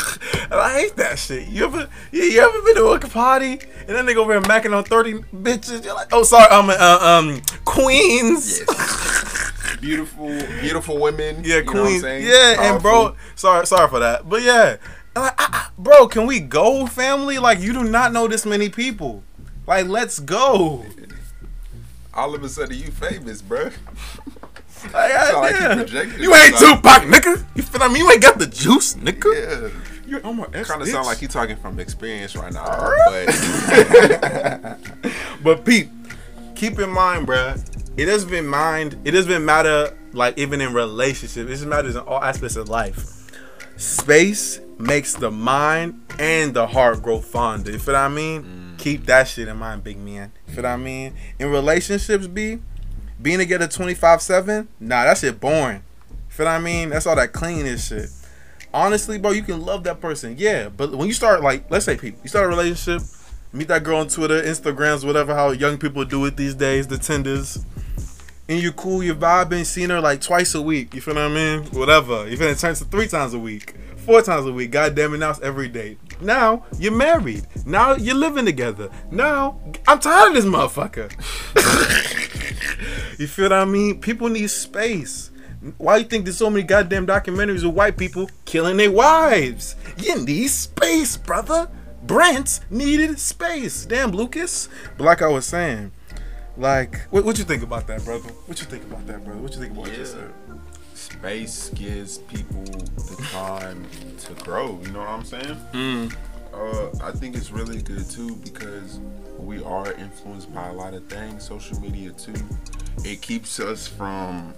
and 0.51 0.61
I 0.61 0.73
hate 0.81 0.97
that 0.97 1.19
shit. 1.19 1.49
You 1.49 1.65
ever, 1.67 1.89
yeah, 2.13 2.25
you 2.25 2.41
ever 2.41 2.63
been 2.63 2.77
to 2.77 2.87
a 2.87 2.99
party 3.01 3.53
and 3.81 3.89
then 3.89 4.07
they 4.07 4.15
go 4.15 4.23
over 4.23 4.33
here 4.33 4.43
macking 4.43 4.77
on 4.77 4.85
thirty 4.85 5.15
bitches? 5.15 5.85
You're 5.85 5.95
like, 5.95 6.09
oh, 6.13 6.23
sorry, 6.23 6.51
um, 6.51 6.71
uh, 6.71 6.99
um, 7.03 7.41
queens. 7.65 8.63
Beautiful, 9.81 10.29
beautiful 10.61 10.99
women. 10.99 11.43
Yeah, 11.45 11.57
you 11.59 11.65
know 11.65 11.83
what 11.83 11.93
I'm 11.93 12.01
saying? 12.01 12.27
Yeah, 12.27 12.73
and 12.73 12.83
bro, 12.83 13.15
sorry, 13.35 13.67
sorry 13.67 13.89
for 13.89 13.99
that, 14.01 14.29
but 14.29 14.43
yeah, 14.43 14.77
like, 15.15 15.35
I- 15.39 15.49
I- 15.53 15.69
bro, 15.79 16.09
can 16.09 16.27
we 16.27 16.41
go, 16.41 16.87
family? 16.87 17.39
Like, 17.39 17.61
you 17.61 17.73
do 17.73 17.85
not 17.85 18.13
know 18.13 18.27
this 18.27 18.47
many 18.47 18.69
people. 18.69 19.23
Like, 19.67 19.87
let's 19.87 20.19
go. 20.19 20.85
all 22.15 22.35
of 22.35 22.43
a 22.43 22.49
sudden 22.49 22.77
you 22.77 22.91
famous, 22.91 23.43
bro. 23.43 23.65
Like, 23.65 23.73
Sound 25.13 25.41
like 25.43 26.19
you 26.19 26.35
ain't. 26.35 26.57
Tupac, 26.57 27.03
nigga. 27.03 27.45
You 27.55 27.63
feel 27.63 27.83
I 27.83 27.89
mean? 27.89 27.99
You 27.99 28.11
ain't 28.13 28.23
got 28.23 28.39
the 28.39 28.47
juice, 28.47 28.95
nigga. 28.95 29.25
Yeah. 29.35 29.96
You're 30.07 30.25
on 30.27 30.37
my 30.37 30.45
Kind 30.47 30.83
of 30.83 30.89
sound 30.89 31.07
like 31.07 31.21
you 31.21 31.29
talking 31.29 31.57
from 31.57 31.81
experience 31.81 32.37
right 32.37 32.53
now, 32.53 32.65
but 33.07 34.79
But 35.43 35.65
Pete, 35.65 35.89
keep 36.55 36.79
in 36.79 36.91
mind, 36.91 37.27
bruh, 37.27 37.61
it 37.97 38.07
doesn't 38.07 38.31
been 38.31 38.47
mind. 38.47 38.99
It 39.05 39.13
doesn't 39.13 39.45
matter 39.45 39.97
like 40.13 40.39
even 40.39 40.61
in 40.61 40.73
relationships. 40.73 41.37
It 41.37 41.47
just 41.47 41.67
matters 41.67 41.97
in 41.97 42.03
all 42.03 42.23
aspects 42.23 42.57
of 42.57 42.69
life. 42.69 43.31
Space 43.77 44.61
makes 44.79 45.15
the 45.15 45.31
mind 45.31 46.03
and 46.19 46.53
the 46.53 46.67
heart 46.67 47.03
grow 47.03 47.21
fonder. 47.21 47.71
You 47.71 47.79
feel 47.79 47.95
what 47.95 48.01
I 48.01 48.09
mean? 48.09 48.43
Mm. 48.43 48.79
Keep 48.79 49.07
that 49.07 49.29
shit 49.29 49.49
in 49.49 49.57
mind, 49.57 49.85
big 49.85 49.99
man. 49.99 50.33
You 50.49 50.55
feel 50.55 50.65
what 50.65 50.71
I 50.71 50.77
mean? 50.77 51.15
In 51.39 51.51
relationships, 51.51 52.27
B, 52.27 52.59
being 53.21 53.39
together 53.39 53.67
25-7, 53.67 54.67
nah, 54.81 55.05
that 55.05 55.19
shit 55.19 55.41
boring. 55.41 55.83
You 56.11 56.17
feel 56.29 56.47
what 56.47 56.53
I 56.53 56.59
mean? 56.59 56.91
That's 56.91 57.07
all 57.07 57.17
that 57.17 57.33
clean 57.33 57.67
and 57.67 57.81
shit. 57.81 58.11
Honestly, 58.77 59.17
bro, 59.17 59.31
you 59.31 59.43
can 59.43 59.65
love 59.65 59.85
that 59.85 60.03
person, 60.03 60.35
yeah. 60.37 60.69
But 60.69 60.95
when 60.95 61.09
you 61.09 61.15
start 61.15 61.43
like, 61.43 61.65
let's 61.71 61.87
say, 61.87 61.97
people, 61.97 62.21
you 62.23 62.29
start 62.29 62.45
a 62.45 62.49
relationship, 62.49 63.09
meet 63.51 63.69
that 63.69 63.83
girl 63.83 64.01
on 64.01 64.09
Twitter, 64.09 64.43
Instagrams, 64.43 65.03
whatever, 65.03 65.35
how 65.35 65.53
young 65.53 65.79
people 65.79 66.05
do 66.05 66.23
it 66.27 66.37
these 66.37 66.55
days, 66.55 66.87
the 66.87 66.99
Tinders. 66.99 67.65
And 68.51 68.61
you 68.61 68.73
cool, 68.73 69.03
you 69.03 69.15
vibing, 69.15 69.65
seeing 69.65 69.89
her 69.89 70.03
like 70.03 70.21
twice 70.21 70.55
a 70.55 70.61
week. 70.61 70.95
You 70.95 71.01
feel 71.01 71.15
what 71.15 71.25
I 71.25 71.29
mean? 71.29 71.65
Whatever. 71.71 72.29
You 72.29 72.37
feel 72.37 72.49
it 72.49 72.59
turns 72.59 72.81
to 72.81 72.85
three 72.85 73.09
times 73.09 73.33
a 73.33 73.39
week, 73.39 73.77
four 73.97 74.21
times 74.21 74.45
a 74.45 74.53
week. 74.53 74.73
God 74.73 74.95
damn 74.95 75.15
it, 75.15 75.19
now 75.19 75.31
it's 75.31 75.41
every 75.41 75.69
day. 75.69 75.97
Now 76.21 76.67
you're 76.79 76.93
married. 76.93 77.47
Now 77.65 77.97
you're 77.97 78.15
living 78.15 78.45
together. 78.45 78.91
Now 79.11 79.59
I'm 79.89 80.01
tired 80.01 80.29
of 80.29 80.35
this 80.35 80.45
motherfucker. 80.45 81.11
you 83.19 83.27
feel 83.27 83.47
what 83.47 83.53
I 83.55 83.65
mean? 83.65 84.03
People 84.03 84.29
need 84.29 84.51
space. 84.51 85.31
Why 85.79 85.99
you 85.99 86.05
think 86.05 86.25
there's 86.25 86.37
so 86.37 86.51
many 86.51 86.63
goddamn 86.63 87.07
documentaries 87.07 87.65
of 87.65 87.75
white 87.75 87.97
people 87.97 88.29
killing 88.45 88.77
their 88.77 88.91
wives? 88.91 89.77
You 89.99 90.25
need 90.25 90.49
space, 90.49 91.17
brother. 91.17 91.69
Brent 92.03 92.61
needed 92.71 93.19
space. 93.19 93.85
Damn, 93.85 94.13
Lucas. 94.13 94.69
But 94.97 95.05
like 95.05 95.23
I 95.23 95.29
was 95.29 95.45
saying, 95.47 95.91
like, 96.57 97.01
what, 97.11 97.25
what 97.25 97.39
you 97.39 97.45
think 97.45 97.63
about 97.63 97.87
that, 97.89 98.05
brother? 98.05 98.29
What 98.47 98.61
you 98.61 98.67
think 98.67 98.85
about 98.85 99.07
that, 99.07 99.25
brother? 99.25 99.41
What 99.41 99.53
you 99.55 99.61
think 99.61 99.73
about 99.77 99.89
Yeah. 99.97 100.05
space 100.95 101.71
gives 101.75 102.19
people 102.19 102.63
the 102.65 103.27
time 103.33 103.87
to 104.19 104.33
grow. 104.45 104.79
You 104.83 104.93
know 104.93 105.01
what 105.01 105.09
I'm 105.09 105.25
saying? 105.25 105.57
Mm. 105.73 106.15
Uh, 106.55 106.89
I 107.05 107.11
think 107.13 107.37
it's 107.37 107.51
really 107.51 107.83
good 107.83 108.09
too 108.09 108.37
because 108.37 108.99
we 109.39 109.63
are 109.63 109.93
influenced 109.95 110.53
by 110.55 110.69
a 110.69 110.73
lot 110.73 110.95
of 110.95 111.07
things. 111.09 111.45
Social 111.45 111.79
media 111.81 112.13
too. 112.13 112.33
It 113.05 113.21
keeps 113.21 113.61
us 113.61 113.87
from 113.87 114.55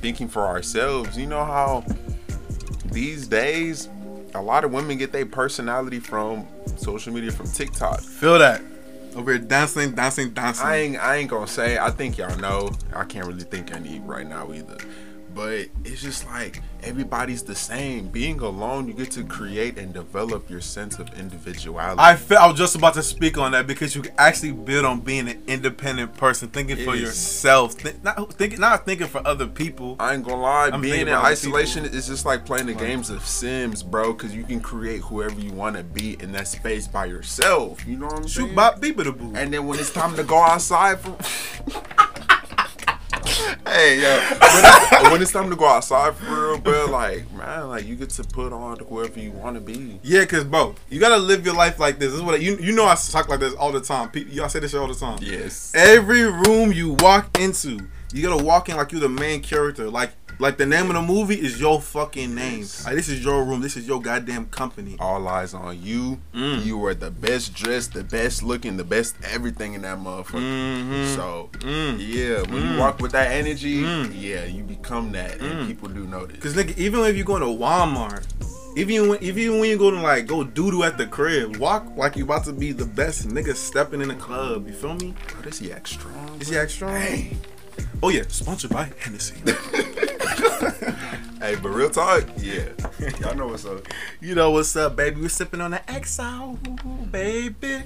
thinking 0.00 0.28
for 0.28 0.46
ourselves. 0.46 1.16
You 1.16 1.26
know 1.26 1.44
how 1.44 1.84
these 2.86 3.26
days 3.26 3.88
a 4.34 4.42
lot 4.42 4.64
of 4.64 4.72
women 4.72 4.98
get 4.98 5.12
their 5.12 5.26
personality 5.26 6.00
from 6.00 6.46
social 6.76 7.12
media 7.12 7.30
from 7.30 7.46
TikTok. 7.46 8.00
Feel 8.00 8.38
that. 8.38 8.62
Over 9.16 9.32
here 9.32 9.40
dancing, 9.40 9.92
dancing, 9.92 10.30
dancing. 10.30 10.66
I 10.66 10.76
ain't 10.76 10.96
I 10.96 11.16
ain't 11.16 11.30
gonna 11.30 11.46
say. 11.46 11.78
I 11.78 11.90
think 11.90 12.16
y'all 12.16 12.36
know. 12.38 12.70
I 12.94 13.04
can't 13.04 13.26
really 13.26 13.42
think 13.42 13.74
any 13.74 13.98
right 14.00 14.26
now 14.26 14.52
either. 14.52 14.78
But 15.34 15.68
it's 15.84 16.02
just 16.02 16.26
like 16.26 16.60
everybody's 16.82 17.42
the 17.42 17.54
same. 17.54 18.08
Being 18.08 18.40
alone, 18.40 18.88
you 18.88 18.94
get 18.94 19.10
to 19.12 19.24
create 19.24 19.78
and 19.78 19.92
develop 19.92 20.50
your 20.50 20.60
sense 20.60 20.98
of 20.98 21.08
individuality. 21.18 22.00
I 22.00 22.16
feel 22.16 22.38
I 22.38 22.46
was 22.46 22.58
just 22.58 22.74
about 22.74 22.94
to 22.94 23.02
speak 23.02 23.38
on 23.38 23.52
that 23.52 23.66
because 23.66 23.94
you 23.94 24.02
actually 24.18 24.52
build 24.52 24.84
on 24.84 25.00
being 25.00 25.28
an 25.28 25.42
independent 25.46 26.16
person, 26.16 26.48
thinking 26.48 26.76
for 26.76 26.94
Yes. 26.94 27.00
yourself, 27.02 27.74
think, 27.74 28.02
not 28.02 28.32
thinking, 28.32 28.60
not 28.60 28.84
thinking 28.84 29.06
for 29.06 29.26
other 29.26 29.46
people. 29.46 29.96
I 30.00 30.14
ain't 30.14 30.24
gonna 30.24 30.42
lie, 30.42 30.70
I'm 30.72 30.80
being 30.80 31.06
in 31.06 31.14
isolation 31.14 31.84
is 31.84 32.06
just 32.06 32.24
like 32.24 32.44
playing 32.44 32.66
the 32.66 32.74
games 32.74 33.10
of 33.10 33.24
Sims, 33.26 33.82
bro. 33.82 34.12
Because 34.12 34.34
you 34.34 34.44
can 34.44 34.60
create 34.60 35.00
whoever 35.02 35.38
you 35.40 35.52
want 35.52 35.76
to 35.76 35.84
be 35.84 36.20
in 36.20 36.32
that 36.32 36.48
space 36.48 36.88
by 36.88 37.06
yourself. 37.06 37.86
You 37.86 37.98
know 37.98 38.06
what 38.06 38.16
I'm 38.16 38.28
saying? 38.28 38.48
Shoot, 38.48 38.56
bop, 38.56 38.80
boo. 38.80 39.32
And 39.34 39.52
then 39.52 39.66
when 39.66 39.78
it's 39.78 39.90
time 39.90 40.16
to 40.16 40.24
go 40.24 40.38
outside 40.38 41.00
for 41.00 41.16
Hey 43.70 44.00
yo, 44.02 44.18
when 44.18 44.40
it's, 44.40 45.02
when 45.12 45.22
it's 45.22 45.32
time 45.32 45.48
to 45.48 45.54
go 45.54 45.64
outside 45.66 46.16
for 46.16 46.24
real, 46.48 46.58
bro, 46.58 46.86
like 46.86 47.30
man, 47.32 47.68
like 47.68 47.86
you 47.86 47.94
get 47.94 48.10
to 48.10 48.24
put 48.24 48.52
on 48.52 48.80
whoever 48.80 49.20
you 49.20 49.30
want 49.30 49.54
to 49.54 49.60
be. 49.60 50.00
Yeah, 50.02 50.24
cause 50.24 50.42
bro, 50.42 50.74
you 50.88 50.98
gotta 50.98 51.18
live 51.18 51.44
your 51.44 51.54
life 51.54 51.78
like 51.78 52.00
this. 52.00 52.10
This 52.10 52.16
is 52.16 52.22
what 52.22 52.34
I, 52.34 52.38
you 52.38 52.56
you 52.56 52.72
know. 52.74 52.86
I 52.86 52.96
talk 52.96 53.28
like 53.28 53.38
this 53.38 53.54
all 53.54 53.70
the 53.70 53.80
time. 53.80 54.10
Pe- 54.10 54.24
Y'all 54.24 54.48
say 54.48 54.58
this 54.58 54.74
all 54.74 54.88
the 54.88 54.94
time. 54.94 55.18
Yes. 55.22 55.72
Every 55.74 56.22
room 56.24 56.72
you 56.72 56.96
walk 56.98 57.38
into, 57.38 57.86
you 58.12 58.22
gotta 58.28 58.42
walk 58.42 58.68
in 58.68 58.76
like 58.76 58.90
you're 58.90 59.00
the 59.00 59.08
main 59.08 59.40
character. 59.40 59.88
Like 59.88 60.10
like 60.40 60.56
the 60.56 60.66
name 60.66 60.86
of 60.88 60.94
the 60.94 61.02
movie 61.02 61.34
is 61.36 61.60
your 61.60 61.80
fucking 61.80 62.34
name. 62.34 62.66
Like 62.84 62.94
this 62.96 63.08
is 63.08 63.22
your 63.24 63.44
room. 63.44 63.60
This 63.60 63.76
is 63.76 63.86
your 63.86 64.00
goddamn 64.00 64.46
company. 64.46 64.96
All 64.98 65.28
eyes 65.28 65.54
on 65.54 65.80
you. 65.82 66.18
Mm. 66.34 66.64
You 66.64 66.84
are 66.86 66.94
the 66.94 67.10
best 67.10 67.54
dressed, 67.54 67.92
the 67.92 68.02
best 68.04 68.42
looking, 68.42 68.76
the 68.76 68.84
best 68.84 69.16
everything 69.22 69.74
in 69.74 69.82
that 69.82 69.98
motherfucker. 69.98 70.40
Mhm. 70.40 71.14
So 71.14 71.50
Mm. 71.60 71.98
yeah, 72.00 72.40
when 72.50 72.62
Mm. 72.62 72.72
you 72.74 72.78
walk 72.80 73.00
with 73.00 73.12
that 73.12 73.30
energy, 73.30 73.82
Mm. 73.82 74.12
yeah, 74.18 74.44
you 74.46 74.62
become 74.62 75.12
that, 75.12 75.38
Mm. 75.38 75.50
and 75.50 75.68
people 75.68 75.88
do 75.88 76.04
notice. 76.06 76.38
Cause 76.40 76.54
nigga, 76.54 76.76
even 76.78 77.00
if 77.04 77.16
you 77.16 77.24
go 77.24 77.38
to 77.38 77.44
Walmart, 77.46 78.24
even 78.76 79.08
when 79.08 79.18
even 79.22 79.58
when 79.60 79.68
you 79.68 79.76
go 79.76 79.90
to 79.90 80.00
like 80.00 80.26
go 80.26 80.42
doo 80.44 80.70
doo 80.70 80.82
at 80.84 80.96
the 80.96 81.06
crib, 81.06 81.56
walk 81.56 81.84
like 81.96 82.16
you 82.16 82.24
about 82.24 82.44
to 82.44 82.52
be 82.52 82.72
the 82.72 82.84
best 82.86 83.28
nigga 83.28 83.54
stepping 83.54 84.00
in 84.00 84.08
the 84.08 84.14
club. 84.14 84.66
You 84.68 84.72
feel 84.72 84.94
me? 84.94 85.14
Bro, 85.32 85.42
this 85.42 85.60
yak 85.60 85.86
strong. 85.86 86.38
Is 86.40 86.48
he 86.48 86.56
act 86.56 86.70
strong? 86.70 86.94
Hey. 86.96 87.36
Oh 88.02 88.08
yeah, 88.10 88.22
sponsored 88.28 88.70
by 88.70 88.90
Hennessy. 89.00 89.34
Hey, 91.40 91.56
but 91.56 91.70
real 91.70 91.88
talk, 91.90 92.24
yeah, 92.36 92.68
y'all 93.20 93.34
know 93.34 93.46
what's 93.48 93.64
up. 93.64 93.86
you 94.20 94.34
know 94.34 94.50
what's 94.50 94.76
up, 94.76 94.94
baby? 94.96 95.20
We're 95.22 95.28
sipping 95.30 95.60
on 95.62 95.70
the 95.70 95.78
XO, 95.88 97.10
baby. 97.10 97.82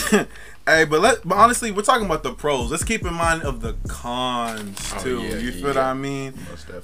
hey, 0.66 0.84
but 0.84 1.00
let 1.00 1.26
but 1.28 1.36
honestly, 1.36 1.70
we're 1.70 1.82
talking 1.82 2.06
about 2.06 2.22
the 2.22 2.32
pros. 2.32 2.70
Let's 2.70 2.84
keep 2.84 3.04
in 3.04 3.12
mind 3.14 3.42
of 3.42 3.60
the 3.60 3.74
cons 3.88 4.92
Oh, 4.96 5.02
too. 5.02 5.22
yeah, 5.22 5.36
you 5.36 5.50
yeah, 5.50 5.50
feel 5.52 5.66
what. 5.68 5.76
I 5.76 5.94
mean? 5.94 6.34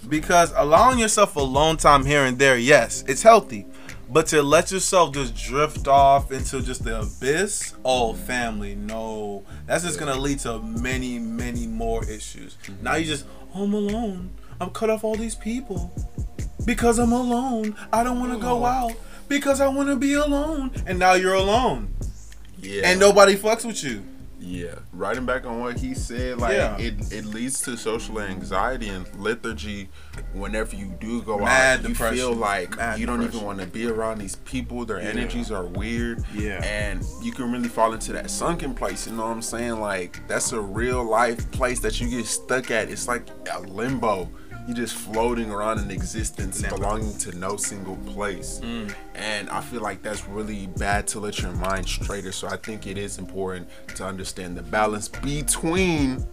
Because 0.09 0.53
allowing 0.55 0.99
yourself 0.99 1.37
a 1.37 1.41
alone 1.41 1.77
time 1.79 2.05
here 2.05 2.25
and 2.25 2.39
there, 2.39 2.59
yes, 2.59 3.03
it's 3.09 3.23
healthy. 3.23 3.67
But 4.13 4.27
to 4.29 4.43
let 4.43 4.73
yourself 4.73 5.15
just 5.15 5.37
drift 5.37 5.87
off 5.87 6.33
into 6.33 6.61
just 6.61 6.83
the 6.83 7.01
abyss, 7.01 7.75
oh 7.85 8.13
family, 8.15 8.75
no. 8.75 9.45
That's 9.67 9.85
just 9.85 10.01
gonna 10.01 10.17
lead 10.17 10.41
to 10.41 10.61
many, 10.61 11.21
many 11.21 11.69
more 11.69 12.05
issues. 12.05 12.57
Now 12.83 12.97
you 12.97 13.07
just, 13.07 13.25
home 13.51 13.73
alone. 13.73 14.31
I'm 14.61 14.71
cut 14.71 14.91
off 14.91 15.05
all 15.05 15.15
these 15.15 15.37
people. 15.37 15.93
Because 16.65 16.99
I'm 16.99 17.13
alone. 17.13 17.77
I 17.93 18.03
don't 18.03 18.19
wanna 18.19 18.39
go 18.39 18.65
out. 18.65 18.93
Because 19.29 19.61
I 19.61 19.69
wanna 19.69 19.95
be 19.95 20.15
alone. 20.15 20.73
And 20.87 20.99
now 20.99 21.15
you're 21.15 21.35
alone. 21.35 21.95
yeah, 22.61 22.83
And 22.91 22.99
nobody 22.99 23.37
fucks 23.37 23.65
with 23.65 23.83
you. 23.85 24.03
Yeah, 24.43 24.77
writing 24.95 25.27
back 25.27 25.45
on 25.45 25.61
what 25.61 25.79
he 25.79 25.93
said, 25.95 26.39
like 26.39 26.55
Yeah. 26.55 26.77
it, 26.79 27.13
it 27.13 27.27
leads 27.27 27.61
to 27.63 27.77
social 27.77 28.21
anxiety 28.21 28.89
and 28.89 29.07
lethargy. 29.19 29.91
Whenever 30.33 30.75
you 30.77 30.87
do 30.99 31.21
go 31.23 31.39
Mad 31.39 31.81
out, 31.81 31.89
you 31.89 31.95
feel 31.95 32.33
like 32.33 32.77
Mad 32.77 32.99
you 32.99 33.05
don't 33.05 33.19
depression. 33.21 33.37
even 33.37 33.47
want 33.47 33.61
to 33.61 33.67
be 33.67 33.87
around 33.87 34.19
these 34.19 34.37
people. 34.37 34.87
Their 34.87 34.99
Yeah. 35.01 35.09
energies 35.09 35.51
are 35.51 35.65
weird, 35.67 36.25
Yeah. 36.35 36.63
and 36.65 37.05
you 37.23 37.33
can 37.33 37.53
really 37.53 37.69
fall 37.69 37.93
into 37.93 38.13
that 38.15 38.31
sunken 38.31 38.73
place. 38.75 39.07
You 39.07 39.13
know 39.13 39.25
what 39.27 39.33
I'm 39.33 39.43
saying? 39.43 39.79
Like 39.79 40.27
that's 40.27 40.53
a 40.53 40.61
real 40.61 41.05
life 41.05 41.51
place 41.51 41.81
that 41.81 42.01
you 42.01 42.09
get 42.09 42.25
stuck 42.27 42.71
at. 42.71 42.89
It's 42.89 43.07
like 43.09 43.29
a 43.53 43.61
limbo. 43.61 44.31
You 44.67 44.75
just 44.75 44.95
floating 44.95 45.51
around 45.51 45.79
in 45.79 45.91
existence, 45.91 46.63
Limbo. 46.63 46.77
belonging 46.77 47.17
to 47.19 47.37
no 47.37 47.57
single 47.57 47.97
place. 47.97 48.61
Mm. 48.63 48.95
And 49.15 49.51
I 49.51 49.61
feel 49.61 49.81
like 49.81 50.03
that's 50.03 50.27
really 50.27 50.67
bad 50.67 51.07
to 51.09 51.21
let 51.21 51.41
your 51.41 51.53
mind 51.53 51.89
straighter. 51.89 52.33
So 52.33 52.47
I 52.49 52.57
think 52.57 52.87
it 52.87 52.97
is 52.97 53.19
important 53.19 53.69
to 53.97 54.05
understand 54.05 54.57
the 54.57 54.63
balance 54.63 55.09
between 55.09 56.25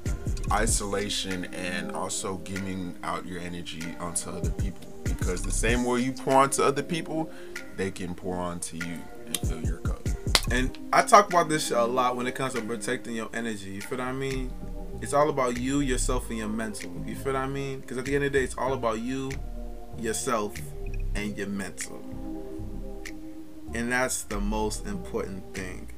isolation 0.52 1.46
and 1.46 1.92
also 1.92 2.38
giving 2.38 2.96
out 3.04 3.26
your 3.26 3.40
energy 3.40 3.84
onto 4.00 4.30
other 4.30 4.52
people. 4.52 4.94
Because 5.04 5.42
the 5.42 5.52
same 5.52 5.84
way 5.84 6.02
you 6.02 6.12
pour 6.12 6.36
onto 6.36 6.62
other 6.62 6.84
people, 6.84 7.32
they 7.76 7.92
can 7.92 8.13
pour 8.13 8.36
onto 8.36 8.78
you 8.78 9.00
and 9.26 9.38
fill 9.38 9.62
your 9.63 9.78
cup. 9.78 10.08
And 10.52 10.78
I 10.94 11.02
talk 11.02 11.30
about 11.30 11.50
this 11.50 11.72
a 11.72 11.84
lot 11.84 12.16
when 12.16 12.28
it 12.28 12.36
comes 12.36 12.54
to 12.54 12.62
protecting 12.62 13.16
your 13.16 13.30
energy. 13.34 13.72
You 13.72 13.82
feel 13.82 13.98
what 13.98 14.08
I 14.08 14.12
mean? 14.13 14.52
It's 15.02 15.14
all 15.14 15.30
about 15.30 15.58
you, 15.58 15.80
yourself, 15.80 16.30
and 16.30 16.40
your 16.40 16.48
mental. 16.48 16.92
You 17.06 17.16
feel 17.16 17.34
what 17.34 17.42
I 17.42 17.48
mean? 17.48 17.82
Because 17.82 17.98
at 17.98 18.06
the 18.06 18.16
end 18.16 18.24
of 18.24 18.34
the 18.34 18.40
day, 18.40 18.44
it's 18.44 18.58
all 18.58 18.74
about 18.74 19.00
you, 19.00 19.32
yourself, 20.00 20.56
and 21.16 21.38
your 21.38 21.48
mental. 21.48 22.02
And 23.74 23.92
that's 23.92 24.24
the 24.24 24.40
most 24.40 24.88
important 24.88 25.54
thing. 25.54 25.92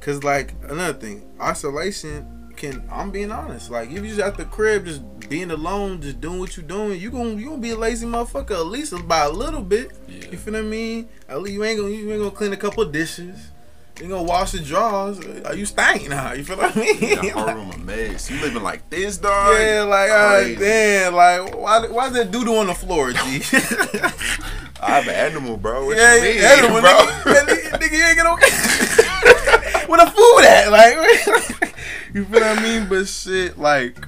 Cause 0.00 0.22
like 0.22 0.54
another 0.68 0.96
thing, 0.96 1.28
isolation 1.40 2.52
can. 2.56 2.86
I'm 2.90 3.10
being 3.10 3.32
honest. 3.32 3.70
Like 3.70 3.90
if 3.90 3.96
you 3.96 4.08
just 4.08 4.20
at 4.20 4.36
the 4.36 4.44
crib, 4.44 4.84
just 4.84 5.02
being 5.28 5.50
alone, 5.50 6.00
just 6.00 6.20
doing 6.20 6.38
what 6.38 6.56
you're 6.56 6.66
doing, 6.66 7.00
you 7.00 7.10
gonna 7.10 7.30
you 7.30 7.46
gonna 7.46 7.58
be 7.58 7.70
a 7.70 7.76
lazy 7.76 8.06
motherfucker 8.06 8.52
at 8.52 8.66
least 8.66 8.94
by 9.08 9.24
a 9.24 9.30
little 9.30 9.62
bit. 9.62 9.92
Yeah. 10.06 10.30
You 10.30 10.38
feel 10.38 10.54
what 10.54 10.60
I 10.60 10.62
mean? 10.62 11.08
At 11.28 11.42
least 11.42 11.54
you 11.54 11.64
ain't 11.64 11.80
gonna 11.80 11.92
you 11.92 12.10
ain't 12.12 12.20
gonna 12.20 12.30
clean 12.30 12.52
a 12.52 12.56
couple 12.56 12.84
dishes. 12.84 13.50
You 14.00 14.06
gonna 14.06 14.22
wash 14.22 14.52
the 14.52 14.60
drawers? 14.60 15.18
Are 15.44 15.56
you 15.56 15.66
stank 15.66 16.08
now? 16.08 16.32
You 16.32 16.44
feel 16.44 16.56
what 16.56 16.76
I 16.76 16.80
mean? 16.80 17.00
The 17.00 17.30
whole 17.34 17.52
room 17.52 17.72
a 17.72 17.78
mess. 17.78 18.30
You 18.30 18.40
living 18.40 18.62
like 18.62 18.88
this, 18.90 19.18
dog? 19.18 19.56
Yeah, 19.58 19.82
like, 19.82 20.10
uh, 20.10 20.58
damn, 20.58 21.14
like, 21.14 21.56
why, 21.56 21.84
why 21.88 22.06
is 22.06 22.12
that 22.12 22.30
doodle 22.30 22.58
on 22.58 22.68
the 22.68 22.74
floor, 22.74 23.12
G? 23.12 23.18
I'm 24.80 25.08
an 25.08 25.14
animal, 25.14 25.56
bro. 25.56 25.86
What 25.86 25.96
yeah, 25.96 26.14
you 26.14 26.22
mean, 26.22 26.36
yeah, 26.36 26.52
animal, 26.58 26.80
bro? 26.80 26.90
Nigga, 26.90 27.44
nigga, 27.44 27.78
nigga, 27.80 27.98
you 27.98 28.04
ain't 28.04 28.16
get 28.16 28.26
okay. 28.26 29.86
Where 29.88 30.04
the 30.04 30.10
food 30.12 30.44
at? 30.44 30.70
Like, 30.70 31.74
you 32.14 32.24
feel 32.24 32.40
what 32.40 32.42
I 32.44 32.62
mean? 32.62 32.88
But 32.88 33.08
shit, 33.08 33.58
like, 33.58 33.98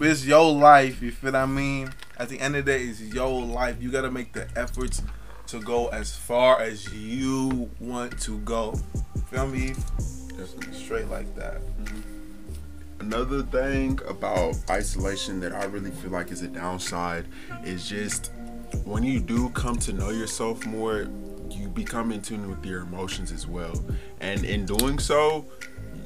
it's 0.00 0.24
your 0.24 0.52
life. 0.52 1.00
You 1.00 1.12
feel 1.12 1.32
what 1.32 1.40
I 1.42 1.46
mean? 1.46 1.92
At 2.18 2.28
the 2.28 2.40
end 2.40 2.56
of 2.56 2.64
the 2.64 2.72
day, 2.72 2.82
it's 2.86 3.00
your 3.00 3.40
life. 3.42 3.80
You 3.80 3.92
gotta 3.92 4.10
make 4.10 4.32
the 4.32 4.48
efforts 4.56 5.00
to 5.48 5.60
go 5.60 5.88
as 5.88 6.14
far 6.14 6.60
as 6.60 6.92
you 6.92 7.70
want 7.80 8.20
to 8.20 8.38
go. 8.40 8.78
Feel 9.30 9.46
me? 9.46 9.74
Just 10.36 10.74
straight 10.74 11.08
like 11.08 11.34
that. 11.36 11.60
Mm-hmm. 11.60 12.00
Another 13.00 13.42
thing 13.42 13.98
about 14.06 14.56
isolation 14.68 15.40
that 15.40 15.52
I 15.52 15.64
really 15.64 15.90
feel 15.90 16.10
like 16.10 16.30
is 16.30 16.42
a 16.42 16.48
downside 16.48 17.26
is 17.64 17.88
just 17.88 18.32
when 18.84 19.02
you 19.02 19.20
do 19.20 19.48
come 19.50 19.76
to 19.76 19.92
know 19.92 20.10
yourself 20.10 20.66
more, 20.66 21.08
you 21.50 21.68
become 21.68 22.12
in 22.12 22.20
tune 22.20 22.48
with 22.48 22.64
your 22.66 22.82
emotions 22.82 23.32
as 23.32 23.46
well. 23.46 23.72
And 24.20 24.44
in 24.44 24.66
doing 24.66 24.98
so, 24.98 25.46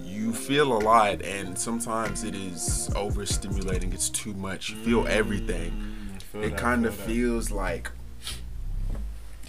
you 0.04 0.32
feel 0.32 0.72
a 0.72 0.78
lot, 0.78 1.22
and 1.22 1.58
sometimes 1.58 2.22
it 2.22 2.34
is 2.34 2.90
overstimulating. 2.92 3.92
It's 3.92 4.10
too 4.10 4.34
much. 4.34 4.70
You 4.70 4.76
feel 4.76 5.04
mm. 5.04 5.08
everything. 5.08 5.72
Feel 6.30 6.44
It 6.44 6.56
kind 6.56 6.86
of 6.86 6.94
feels 6.94 7.50
like 7.50 7.90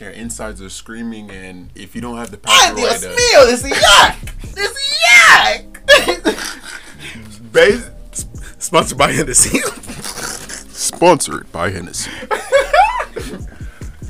your 0.04 0.12
insides 0.12 0.62
are 0.62 0.70
screaming, 0.70 1.32
and 1.32 1.70
if 1.76 1.96
you 1.96 2.02
don't 2.02 2.18
have 2.18 2.30
the 2.32 2.38
power 2.38 2.76
way 2.76 2.82
to 2.82 3.16
It's 3.16 3.64
a 3.64 3.70
yak. 3.70 4.18
It's 4.56 4.78
a 4.78 6.16
yak. 6.28 7.52
base, 7.52 7.90
Sponsored 8.60 8.98
by 8.98 9.12
Hennessy. 9.12 9.60
sponsored 10.70 11.52
by 11.52 11.70
Hennessy. 11.70 12.12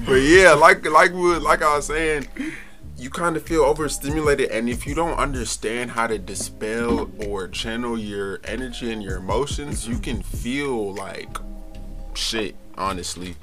but 0.05 0.15
yeah, 0.21 0.53
like 0.53 0.85
like 0.85 1.11
we 1.13 1.35
like 1.37 1.61
I 1.61 1.75
was 1.75 1.87
saying, 1.87 2.27
you 2.97 3.09
kind 3.09 3.35
of 3.35 3.43
feel 3.43 3.63
overstimulated, 3.63 4.49
and 4.51 4.67
if 4.69 4.85
you 4.87 4.95
don't 4.95 5.17
understand 5.17 5.91
how 5.91 6.07
to 6.07 6.17
dispel 6.17 7.09
or 7.27 7.47
channel 7.47 7.97
your 7.97 8.39
energy 8.43 8.91
and 8.91 9.01
your 9.03 9.17
emotions, 9.17 9.87
you 9.87 9.97
can 9.99 10.21
feel 10.23 10.93
like 10.93 11.35
shit. 12.13 12.55
Honestly, 12.77 13.35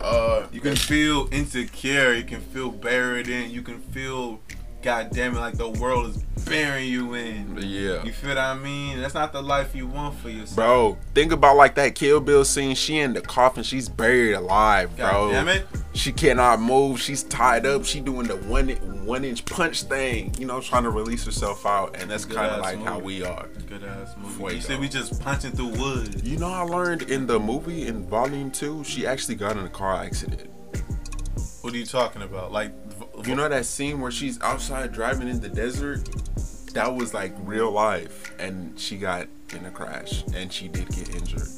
uh, 0.00 0.46
You 0.52 0.60
can 0.60 0.76
feel 0.76 1.28
insecure. 1.32 2.12
You 2.14 2.24
can 2.24 2.40
feel 2.40 2.70
buried 2.70 3.28
in. 3.28 3.50
You 3.50 3.62
can 3.62 3.80
feel, 3.80 4.40
God 4.82 5.10
damn 5.12 5.34
it, 5.36 5.40
like 5.40 5.54
the 5.56 5.68
world 5.70 6.10
is 6.10 6.22
burying 6.44 6.90
you 6.92 7.14
in. 7.14 7.56
yeah. 7.60 8.04
You 8.04 8.12
feel 8.12 8.30
what 8.30 8.38
I 8.38 8.54
mean? 8.54 9.00
That's 9.00 9.14
not 9.14 9.32
the 9.32 9.42
life 9.42 9.74
you 9.74 9.86
want 9.86 10.14
for 10.18 10.28
yourself. 10.28 10.56
Bro, 10.56 10.98
think 11.14 11.32
about 11.32 11.56
like 11.56 11.74
that 11.76 11.94
Kill 11.94 12.20
Bill 12.20 12.44
scene. 12.44 12.74
She 12.74 12.98
in 12.98 13.14
the 13.14 13.20
coffin. 13.22 13.62
She's 13.62 13.88
buried 13.88 14.34
alive, 14.34 14.96
God 14.96 15.10
bro. 15.10 15.30
damn 15.32 15.48
it. 15.48 15.66
She 15.94 16.12
cannot 16.12 16.60
move. 16.60 17.00
She's 17.00 17.22
tied 17.24 17.64
up. 17.66 17.84
She 17.84 18.00
doing 18.00 18.26
the 18.28 18.36
one 18.36 18.68
one 19.06 19.24
inch 19.24 19.44
punch 19.44 19.84
thing. 19.84 20.34
You 20.38 20.46
know, 20.46 20.60
trying 20.60 20.82
to 20.82 20.90
release 20.90 21.24
herself 21.24 21.64
out, 21.64 21.96
and 21.96 22.10
that's 22.10 22.24
kind 22.24 22.52
of 22.52 22.60
like 22.60 22.82
how 22.82 22.98
we 22.98 23.22
are. 23.22 23.46
Good 23.68 23.84
ass 23.84 24.14
movie. 24.18 24.56
You 24.56 24.60
said 24.60 24.80
we 24.80 24.88
just 24.88 25.20
punching 25.22 25.52
through 25.52 25.68
wood. 25.78 26.26
You 26.26 26.38
know, 26.38 26.48
I 26.48 26.62
learned 26.62 27.02
in 27.02 27.26
the 27.26 27.38
movie 27.38 27.86
in 27.86 28.06
Volume 28.06 28.50
Two, 28.50 28.82
she 28.84 29.06
actually 29.06 29.36
got 29.36 29.56
in 29.56 29.64
a 29.64 29.70
car 29.70 29.94
accident. 29.94 30.50
What 31.62 31.72
are 31.72 31.76
you 31.78 31.86
talking 31.86 32.22
about? 32.22 32.52
Like, 32.52 32.72
You 33.24 33.34
know 33.34 33.48
that 33.48 33.66
scene 33.66 34.00
where 34.00 34.12
she's 34.12 34.40
outside 34.40 34.92
driving 34.92 35.28
in 35.28 35.40
the 35.40 35.48
desert? 35.48 36.08
That 36.74 36.94
was 36.94 37.14
like 37.14 37.32
real 37.40 37.70
life, 37.70 38.32
and 38.38 38.78
she 38.78 38.98
got 38.98 39.26
in 39.54 39.64
a 39.64 39.70
crash, 39.70 40.22
and 40.34 40.52
she 40.52 40.68
did 40.68 40.88
get 40.90 41.14
injured. 41.14 41.48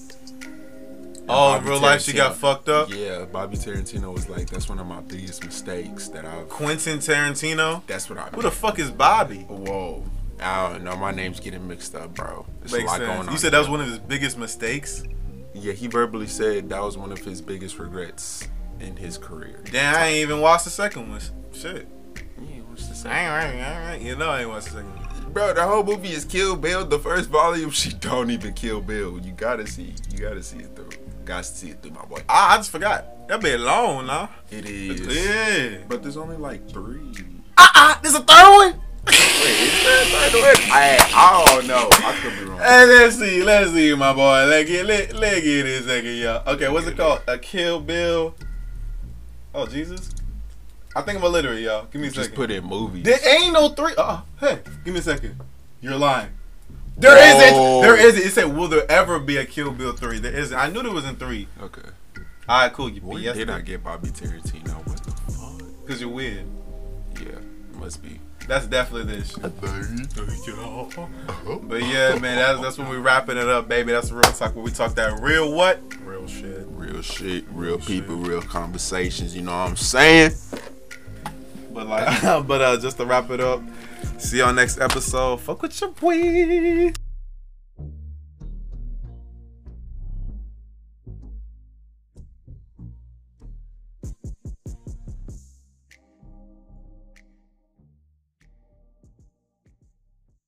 Oh, 1.29 1.55
in 1.55 1.59
Bobby 1.61 1.71
real 1.71 1.81
life 1.81 2.03
she 2.03 2.13
got 2.13 2.37
fucked 2.37 2.69
up. 2.69 2.89
Yeah, 2.91 3.25
Bobby 3.27 3.57
Tarantino 3.57 4.13
was 4.13 4.29
like, 4.29 4.49
"That's 4.51 4.69
one 4.69 4.79
of 4.79 4.87
my 4.87 5.01
biggest 5.01 5.45
mistakes 5.45 6.09
that 6.09 6.25
I've." 6.25 6.49
Quentin 6.49 6.99
Tarantino. 6.99 7.83
That's 7.87 8.09
what 8.09 8.19
I. 8.19 8.29
Who 8.31 8.43
the 8.43 8.51
fuck 8.51 8.79
is 8.79 8.91
Bobby? 8.91 9.41
Whoa. 9.41 10.05
I 10.41 10.71
don't 10.71 10.85
know. 10.85 10.97
My 10.97 11.11
name's 11.11 11.41
getting 11.41 11.67
mixed 11.67 11.95
up, 11.95 12.15
bro. 12.15 12.47
There's 12.61 12.73
a 12.73 12.77
Makes 12.77 12.89
lot 12.89 12.97
sense. 12.99 13.09
going 13.09 13.27
on. 13.27 13.33
You 13.33 13.39
said 13.39 13.53
that 13.53 13.59
was 13.59 13.69
one 13.69 13.81
of 13.81 13.89
his 13.89 13.99
biggest 13.99 14.39
mistakes. 14.39 15.03
Yeah, 15.55 15.73
he 15.73 15.89
verbally 15.89 16.29
said 16.29 16.69
that 16.69 16.81
was 16.83 16.97
one 16.97 17.11
of 17.11 17.19
his 17.19 17.43
biggest 17.43 17.79
regrets 17.79 18.47
in 18.79 18.97
his 18.97 19.19
career. 19.19 19.61
Damn, 19.71 19.97
I 19.97 20.07
ain't 20.09 20.19
even 20.19 20.41
watched 20.41 20.65
the 20.65 20.71
second 20.71 21.11
one. 21.11 21.21
Shit. 21.53 21.89
Yeah, 22.41 22.61
what's 22.69 22.87
the 22.87 22.95
second? 22.95 23.11
I 23.13 23.21
ain't 23.23 23.31
right, 23.31 23.67
I 23.67 23.73
ain't 23.73 23.89
right. 23.89 24.01
You 24.09 24.15
know 24.17 24.31
I 24.31 24.41
ain't 24.43 24.49
watched 24.49 24.67
the 24.67 24.73
second 24.75 24.95
one. 24.97 25.33
Bro, 25.33 25.55
the 25.55 25.63
whole 25.67 25.83
movie 25.83 26.13
is 26.13 26.25
Kill 26.25 26.55
Bill. 26.57 26.87
The 26.87 26.99
first 26.99 27.29
volume, 27.29 27.71
she 27.73 27.91
don't 27.91 28.31
even 28.31 28.55
kill 28.55 28.81
Bill. 28.81 29.19
You 29.19 29.33
gotta 29.33 29.67
see. 29.67 29.95
You 30.13 30.19
gotta 30.21 30.43
see 30.43 30.59
it 30.59 30.75
through. 30.77 30.91
Got 31.29 31.45
to 31.45 31.51
see 31.51 31.69
it 31.69 31.83
through, 31.83 31.91
my 31.91 32.07
boy. 32.07 32.23
Ah, 32.27 32.55
I 32.55 32.57
just 32.57 32.71
forgot. 32.71 33.29
That 33.29 33.43
be 33.43 33.55
long, 33.59 34.07
nah. 34.07 34.29
It 34.51 34.65
is. 34.65 34.99
Yeah. 35.15 35.85
But 35.87 36.03
there's 36.03 36.17
only 36.17 36.39
like 36.39 36.67
three. 36.71 37.13
Ah, 37.59 37.71
ah, 37.75 38.01
this 38.03 38.15
a 38.15 38.21
third 38.21 38.51
one? 38.57 38.81
Wait, 39.07 39.15
is 39.15 39.85
there 39.85 40.03
a 40.05 40.31
third 40.31 40.41
one? 40.41 40.71
I, 40.73 40.97
I 41.15 41.45
don't 41.55 41.67
know. 41.67 41.87
I 41.93 42.19
could 42.23 42.39
be 42.39 42.45
wrong. 42.47 42.59
Hey, 42.61 42.87
let's 42.87 43.17
see, 43.17 43.43
let's 43.43 43.73
see, 43.73 43.95
my 43.95 44.15
boy. 44.15 44.47
Let 44.47 44.69
get 44.69 44.87
let, 44.87 45.13
let 45.17 45.43
get 45.43 45.67
it 45.67 45.83
a 45.83 45.87
second, 45.87 46.17
y'all. 46.17 46.49
Okay, 46.55 46.71
what's 46.71 46.87
it 46.87 46.97
called? 46.97 47.21
A 47.29 47.37
Kill 47.37 47.79
Bill. 47.83 48.35
Oh 49.55 49.67
Jesus. 49.67 50.09
I 50.97 51.03
think 51.03 51.19
I'm 51.19 51.25
illiterate, 51.27 51.61
y'all. 51.61 51.85
Give 51.91 52.01
me 52.01 52.09
a 52.09 52.11
Just 52.11 52.31
second. 52.31 52.37
put 52.37 52.51
in 52.51 52.65
movies. 52.65 53.05
There 53.05 53.19
ain't 53.39 53.53
no 53.53 53.69
three. 53.69 53.93
Oh, 53.99 54.25
hey, 54.41 54.61
give 54.83 54.95
me 54.95 55.01
a 55.01 55.03
second. 55.03 55.39
You're 55.83 55.97
lying. 55.97 56.31
There 56.99 57.17
Whoa. 57.53 57.81
not 57.81 57.83
There 57.83 57.97
isn't. 57.97 58.23
It 58.23 58.33
said, 58.33 58.57
"Will 58.57 58.67
there 58.67 58.91
ever 58.91 59.21
be 59.21 59.37
a 59.37 59.47
Kill 59.47 59.71
Bill 59.71 59.93
3? 59.93 60.19
There 60.19 60.33
isn't. 60.33 60.57
I 60.57 60.69
knew 60.69 60.83
there 60.83 60.93
was 60.93 61.05
in 61.05 61.17
three. 61.17 61.47
Okay. 61.61 61.89
All 62.49 62.63
right, 62.63 62.73
cool. 62.73 62.89
You 62.89 63.01
Where 63.03 63.21
yes, 63.21 63.37
did 63.37 63.51
I 63.51 63.61
get 63.61 63.85
Bobby 63.85 64.09
Tarantino? 64.09 64.85
What 64.87 64.97
the 65.05 65.11
fuck? 65.33 65.63
Because 65.85 66.01
you're 66.01 66.11
weird. 66.11 66.47
Yeah, 67.21 67.39
must 67.79 68.03
be. 68.03 68.21
That's 68.49 68.67
definitely 68.67 69.15
this. 69.15 69.33
But 69.35 69.53
yeah, 71.83 72.19
man, 72.19 72.37
that's 72.37 72.61
that's 72.61 72.79
when 72.79 72.89
we 72.89 72.97
wrapping 72.97 73.37
it 73.37 73.49
up, 73.49 73.69
baby. 73.69 73.93
That's 73.93 74.09
the 74.09 74.17
real 74.17 74.33
talk. 74.33 74.57
Where 74.57 74.65
we 74.65 74.71
talk 74.71 74.95
that 74.95 75.21
real 75.21 75.53
what? 75.53 75.81
Real 76.03 76.27
shit. 76.27 76.67
Real 76.69 77.03
shit, 77.03 77.45
real 77.53 77.79
people, 77.79 78.17
real 78.17 78.41
conversations. 78.41 79.37
You 79.37 79.43
know 79.43 79.53
what 79.53 79.69
I'm 79.69 79.77
saying? 79.77 80.33
But 81.73 81.87
like, 81.87 82.23
but 82.47 82.63
uh, 82.63 82.77
just 82.79 82.97
to 82.97 83.05
wrap 83.05 83.29
it 83.31 83.41
up. 83.41 83.63
See 84.19 84.39
y'all 84.39 84.53
next 84.53 84.81
episode. 84.81 85.41
Fuck 85.41 85.63
with 85.63 85.81
your 85.81 85.91
boy. 85.91 86.93